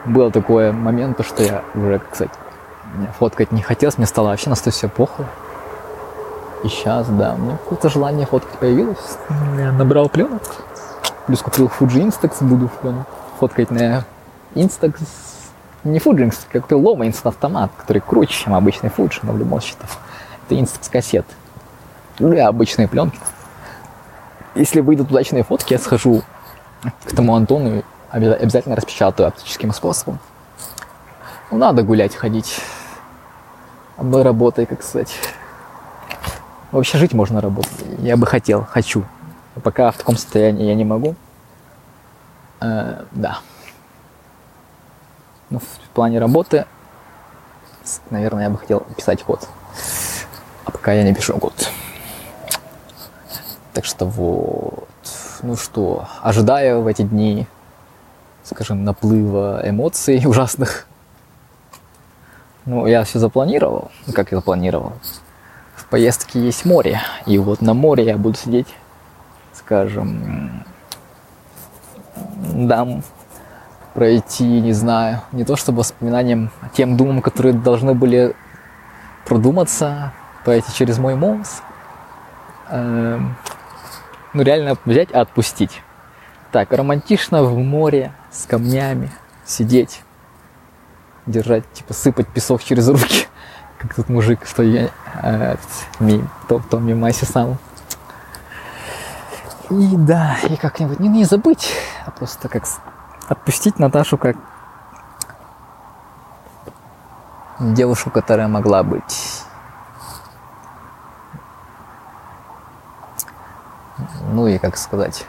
Было 0.04 0.30
такое 0.30 0.72
момент, 0.72 1.20
что 1.24 1.42
я 1.42 1.62
уже, 1.74 2.00
кстати, 2.10 2.32
фоткать 3.18 3.52
не 3.52 3.62
хотелось, 3.62 3.98
мне 3.98 4.06
стало 4.06 4.28
вообще 4.28 4.48
на 4.48 4.56
все 4.56 4.88
похуй. 4.88 5.26
И 6.64 6.68
сейчас, 6.68 7.08
да, 7.08 7.34
у 7.34 7.38
меня 7.38 7.56
какое-то 7.58 7.88
желание 7.88 8.26
фоткать 8.26 8.58
появилось. 8.58 9.18
Я 9.56 9.70
набрал 9.72 10.08
пленок. 10.08 10.42
Плюс 11.28 11.42
купил 11.42 11.66
Fuji 11.66 12.08
Instax, 12.08 12.42
буду 12.42 12.70
фоткать 13.38 13.70
на 13.70 14.06
Instax. 14.54 14.96
Не 15.84 15.98
Fuji 15.98 16.26
Instax, 16.26 16.46
я 16.54 16.60
купил 16.62 16.80
Loma 16.80 17.06
Instant 17.06 17.28
автомат, 17.28 17.70
который 17.76 18.00
круче, 18.00 18.32
чем 18.32 18.54
обычный 18.54 18.88
Fuji, 18.88 19.18
но 19.24 19.34
в 19.34 19.38
любом 19.38 19.60
случае 19.60 19.78
это 20.46 20.54
Instax 20.54 20.90
кассет. 20.90 21.26
Для 22.18 22.48
обычные 22.48 22.88
пленки. 22.88 23.20
Если 24.54 24.80
выйдут 24.80 25.10
удачные 25.10 25.42
фотки, 25.42 25.74
я 25.74 25.78
схожу 25.78 26.22
к 27.04 27.14
тому 27.14 27.36
Антону 27.36 27.80
и 27.80 27.82
обязательно 28.10 28.74
распечатаю 28.74 29.28
оптическим 29.28 29.74
способом. 29.74 30.20
Ну, 31.50 31.58
надо 31.58 31.82
гулять, 31.82 32.16
ходить. 32.16 32.58
Одной 33.98 34.22
работой, 34.22 34.64
как 34.64 34.82
сказать. 34.82 35.14
Вообще 36.72 36.96
жить 36.96 37.12
можно 37.12 37.42
работать. 37.42 37.84
Я 37.98 38.16
бы 38.16 38.26
хотел, 38.26 38.64
хочу. 38.64 39.04
Пока 39.58 39.90
в 39.90 39.96
таком 39.96 40.16
состоянии 40.16 40.66
я 40.66 40.74
не 40.74 40.84
могу. 40.84 41.14
Э, 42.60 43.04
да. 43.12 43.40
Ну, 45.50 45.60
в 45.60 45.88
плане 45.94 46.18
работы, 46.18 46.66
наверное, 48.10 48.44
я 48.44 48.50
бы 48.50 48.58
хотел 48.58 48.80
писать 48.96 49.22
код. 49.22 49.48
А 50.64 50.70
пока 50.70 50.92
я 50.92 51.02
не 51.02 51.14
пишу 51.14 51.38
код. 51.38 51.54
Так 53.72 53.84
что 53.84 54.06
вот. 54.06 54.88
Ну 55.42 55.56
что, 55.56 56.08
ожидаю 56.20 56.82
в 56.82 56.86
эти 56.88 57.02
дни, 57.02 57.46
скажем, 58.42 58.84
наплыва 58.84 59.62
эмоций 59.64 60.22
ужасных. 60.26 60.86
Ну, 62.66 62.86
я 62.86 63.04
все 63.04 63.18
запланировал. 63.18 63.90
Как 64.12 64.32
я 64.32 64.38
запланировал? 64.38 64.92
В 65.76 65.86
поездке 65.86 66.40
есть 66.40 66.66
море. 66.66 67.00
И 67.24 67.38
вот 67.38 67.62
на 67.62 67.72
море 67.72 68.04
я 68.04 68.18
буду 68.18 68.36
сидеть, 68.36 68.66
скажем, 69.68 70.64
дам 72.54 73.02
пройти, 73.92 74.62
не 74.62 74.72
знаю, 74.72 75.20
не 75.30 75.44
то 75.44 75.56
чтобы 75.56 75.80
воспоминанием, 75.80 76.50
а 76.62 76.70
тем 76.70 76.96
думам, 76.96 77.20
которые 77.20 77.52
должны 77.52 77.92
были 77.92 78.34
продуматься, 79.26 80.14
пройти 80.42 80.72
через 80.72 80.96
мой 80.96 81.16
мозг. 81.16 81.62
Эм, 82.70 83.36
ну, 84.32 84.42
реально 84.42 84.78
взять 84.86 85.10
и 85.10 85.14
отпустить. 85.14 85.82
Так, 86.50 86.72
романтично 86.72 87.42
в 87.42 87.58
море 87.58 88.12
с 88.30 88.46
камнями 88.46 89.10
сидеть, 89.44 90.00
держать, 91.26 91.70
типа 91.74 91.92
сыпать 91.92 92.28
песок 92.28 92.64
через 92.64 92.88
руки, 92.88 93.26
как 93.78 93.94
тут 93.94 94.08
мужик 94.08 94.46
в 94.46 94.54
той, 94.54 94.90
э, 95.22 95.56
ми, 96.00 96.24
то, 96.48 96.56
в 96.56 96.66
том 96.68 96.86
мимасе 96.86 97.26
сам. 97.26 97.58
И 99.70 99.96
да, 99.96 100.36
и 100.48 100.56
как-нибудь 100.56 101.00
не, 101.00 101.08
не 101.08 101.24
забыть, 101.24 101.74
а 102.06 102.10
просто 102.10 102.48
как 102.48 102.64
отпустить 103.28 103.78
Наташу 103.78 104.16
как 104.16 104.36
девушку, 107.60 108.10
которая 108.10 108.48
могла 108.48 108.82
быть 108.82 109.44
ну 114.38 114.46
и, 114.46 114.58
как 114.58 114.76
сказать, 114.76 115.26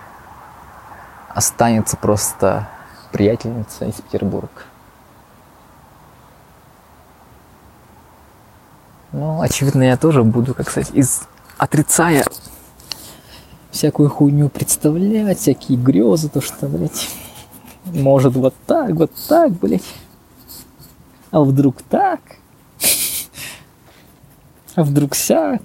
останется 1.29 1.97
просто 1.97 2.67
приятельница 3.11 3.85
из 3.85 3.95
Петербурга. 3.95 4.49
Ну, 9.11 9.41
очевидно, 9.41 9.83
я 9.83 9.97
тоже 9.97 10.23
буду, 10.23 10.53
как 10.53 10.69
сказать, 10.69 10.91
из 10.91 11.23
отрицая 11.57 12.23
всякую 13.79 14.09
хуйню 14.09 14.49
представлять, 14.49 15.39
всякие 15.39 15.77
грезы, 15.77 16.27
то 16.27 16.41
что, 16.41 16.67
блядь, 16.67 17.07
может 17.85 18.35
вот 18.35 18.53
так, 18.67 18.91
вот 18.91 19.11
так, 19.29 19.53
блядь. 19.53 19.93
А 21.31 21.39
вдруг 21.39 21.81
так? 21.83 22.19
А 24.75 24.83
вдруг 24.83 25.15
сяк? 25.15 25.61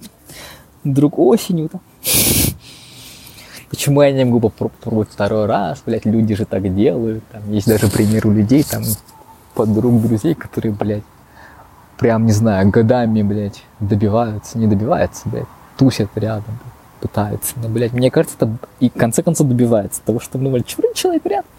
Вдруг 0.85 1.19
осенью 1.19 1.67
там? 1.67 1.81
Почему 3.69 4.01
я 4.01 4.13
не 4.13 4.23
могу 4.23 4.49
попробовать 4.49 5.09
второй 5.11 5.45
раз? 5.45 5.83
Блядь, 5.85 6.05
люди 6.05 6.35
же 6.35 6.45
так 6.45 6.73
делают. 6.73 7.21
Там 7.33 7.51
есть 7.51 7.67
даже 7.67 7.89
пример 7.89 8.27
у 8.27 8.31
людей, 8.31 8.63
там, 8.63 8.83
подруг, 9.55 10.01
друзей, 10.01 10.35
которые, 10.35 10.71
блядь, 10.71 11.03
прям, 11.97 12.25
не 12.25 12.31
знаю, 12.31 12.69
годами, 12.69 13.23
блядь, 13.23 13.61
добиваются, 13.81 14.57
не 14.57 14.67
добиваются, 14.67 15.27
блядь, 15.27 15.47
тусят 15.75 16.11
рядом, 16.15 16.57
блядь, 16.63 16.74
пытаются. 17.05 17.53
Но, 17.61 17.69
блядь, 17.69 17.93
мне 17.93 18.09
кажется, 18.09 18.35
это 18.39 18.57
и 18.79 18.89
в 18.89 18.93
конце 18.93 19.21
концов 19.21 19.47
добивается 19.47 20.01
того, 20.01 20.19
что, 20.19 20.39
ну, 20.39 20.49
блядь, 20.49 20.65
чё, 20.65 20.81
человек 20.95 21.25
рядом? 21.25 21.49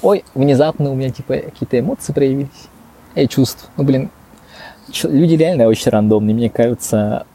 Ой, 0.00 0.24
внезапно 0.34 0.90
у 0.90 0.94
меня, 0.94 1.10
типа, 1.10 1.34
какие-то 1.34 1.80
эмоции 1.80 2.12
проявились. 2.12 2.68
И 3.16 3.26
чувств. 3.26 3.68
Ну, 3.76 3.84
блин, 3.84 4.10
люди 5.02 5.34
реально 5.34 5.66
очень 5.66 5.90
рандомные. 5.90 6.34
Мне 6.34 6.50
кажется, 6.50 7.26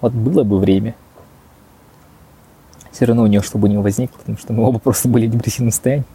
вот 0.00 0.12
было 0.12 0.42
бы 0.42 0.58
время, 0.58 0.94
все 2.92 3.04
равно 3.04 3.24
у 3.24 3.26
нее 3.26 3.42
чтобы 3.42 3.68
не 3.68 3.76
возникло, 3.78 4.16
потому 4.18 4.38
что 4.38 4.52
мы 4.52 4.64
оба 4.64 4.78
просто 4.78 5.08
были 5.08 5.26
в 5.26 5.30
депрессивном 5.30 5.70
состоянии, 5.70 6.06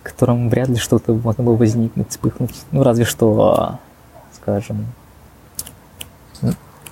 в 0.00 0.04
котором 0.04 0.48
вряд 0.48 0.68
ли 0.68 0.76
что-то 0.76 1.12
можно 1.12 1.44
было 1.44 1.56
возникнуть, 1.56 2.10
вспыхнуть. 2.10 2.54
Ну, 2.72 2.82
разве 2.82 3.04
что, 3.04 3.78
скажем, 4.34 4.86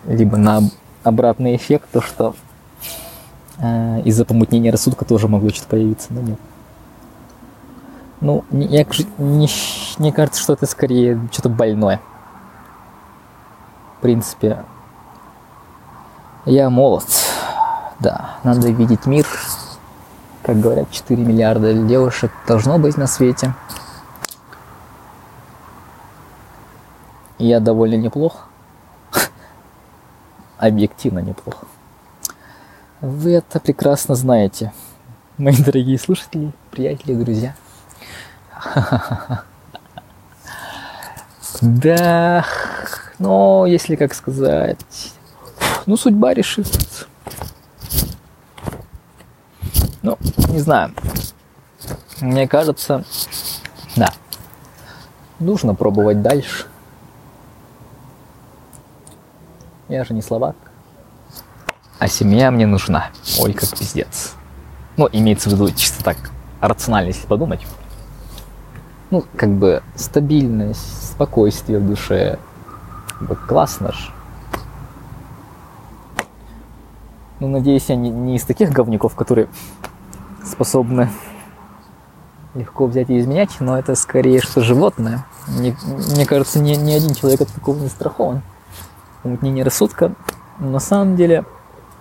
либо 0.06 0.36
на 0.36 0.60
обратный 1.02 1.56
эффект, 1.56 1.88
то, 1.92 2.00
что 2.00 2.34
из-за 4.04 4.24
помутнения 4.24 4.72
рассудка 4.72 5.04
тоже 5.04 5.28
могло 5.28 5.50
что-то 5.50 5.68
появиться, 5.68 6.08
но 6.10 6.20
нет. 6.20 6.38
Ну, 8.20 8.44
я, 8.50 8.84
не, 9.18 9.48
мне 9.98 10.12
кажется, 10.12 10.40
что 10.40 10.52
это 10.52 10.66
скорее 10.66 11.20
что-то 11.32 11.48
больное. 11.48 12.00
В 13.98 14.02
принципе, 14.02 14.64
я 16.44 16.70
молод, 16.70 17.04
да, 18.00 18.36
надо 18.42 18.70
видеть 18.70 19.06
мир. 19.06 19.26
Как 20.42 20.58
говорят, 20.58 20.90
4 20.90 21.22
миллиарда 21.22 21.72
девушек 21.74 22.32
должно 22.48 22.78
быть 22.78 22.96
на 22.96 23.06
свете. 23.06 23.54
Я 27.38 27.60
довольно 27.60 27.94
неплох. 27.94 28.48
Объективно 30.58 31.20
неплох. 31.20 31.64
Вы 33.02 33.32
это 33.32 33.58
прекрасно 33.58 34.14
знаете, 34.14 34.72
мои 35.36 35.56
дорогие 35.56 35.98
слушатели, 35.98 36.52
приятели, 36.70 37.14
друзья. 37.14 37.56
Да, 41.60 42.44
но 43.18 43.66
если 43.66 43.96
как 43.96 44.14
сказать, 44.14 44.78
ну 45.86 45.96
судьба 45.96 46.32
решит. 46.32 47.08
Ну, 50.02 50.16
не 50.48 50.60
знаю. 50.60 50.94
Мне 52.20 52.46
кажется, 52.46 53.04
да, 53.96 54.12
нужно 55.40 55.74
пробовать 55.74 56.22
дальше. 56.22 56.66
Я 59.88 60.04
же 60.04 60.14
не 60.14 60.22
словак. 60.22 60.54
А 62.02 62.08
семья 62.08 62.50
мне 62.50 62.66
нужна. 62.66 63.10
Ой, 63.38 63.52
как 63.52 63.78
пиздец. 63.78 64.34
Ну, 64.96 65.08
имеется 65.12 65.48
в 65.48 65.52
виду 65.52 65.70
чисто 65.70 66.02
так, 66.02 66.16
рационально, 66.60 67.10
если 67.10 67.28
подумать. 67.28 67.64
Ну, 69.12 69.24
как 69.36 69.50
бы 69.50 69.84
стабильность, 69.94 71.12
спокойствие 71.12 71.78
в 71.78 71.86
душе. 71.86 72.40
Как 73.06 73.28
бы 73.28 73.36
классно 73.36 73.92
же. 73.92 74.10
Ну, 77.38 77.46
надеюсь, 77.46 77.84
я 77.86 77.94
не, 77.94 78.10
не 78.10 78.34
из 78.34 78.42
таких 78.42 78.70
говнюков, 78.70 79.14
которые 79.14 79.46
способны 80.44 81.08
легко 82.54 82.86
взять 82.86 83.10
и 83.10 83.20
изменять, 83.20 83.60
но 83.60 83.78
это 83.78 83.94
скорее 83.94 84.40
что 84.40 84.60
животное. 84.60 85.24
Мне, 85.46 85.76
мне 85.84 86.26
кажется, 86.26 86.58
ни, 86.58 86.74
ни 86.74 86.94
один 86.94 87.14
человек 87.14 87.42
от 87.42 87.48
такого 87.52 87.78
не 87.78 87.86
страхован. 87.86 88.42
Помутнение 89.22 89.62
рассудка 89.62 90.16
на 90.58 90.80
самом 90.80 91.14
деле 91.14 91.44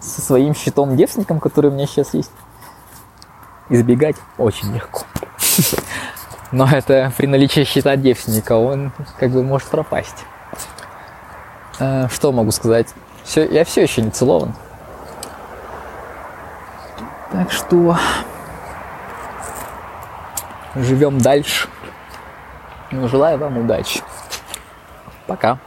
со 0.01 0.21
своим 0.21 0.53
щитом 0.55 0.97
девственником, 0.97 1.39
который 1.39 1.71
у 1.71 1.73
меня 1.73 1.85
сейчас 1.85 2.13
есть, 2.13 2.31
избегать 3.69 4.15
очень 4.37 4.73
легко. 4.73 5.03
Но 6.51 6.67
это 6.67 7.13
при 7.15 7.27
наличии 7.27 7.63
счета 7.63 7.95
девственника 7.95 8.57
он 8.57 8.91
как 9.17 9.31
бы 9.31 9.43
может 9.43 9.69
пропасть. 9.69 10.25
Э, 11.79 12.07
что 12.09 12.31
могу 12.31 12.51
сказать? 12.51 12.87
Все, 13.23 13.45
я 13.45 13.63
все 13.63 13.83
еще 13.83 14.01
не 14.01 14.09
целован. 14.09 14.53
Так 17.31 17.51
что 17.51 17.97
живем 20.75 21.19
дальше. 21.19 21.69
Ну, 22.91 23.07
желаю 23.07 23.37
вам 23.37 23.57
удачи. 23.57 24.01
Пока. 25.27 25.59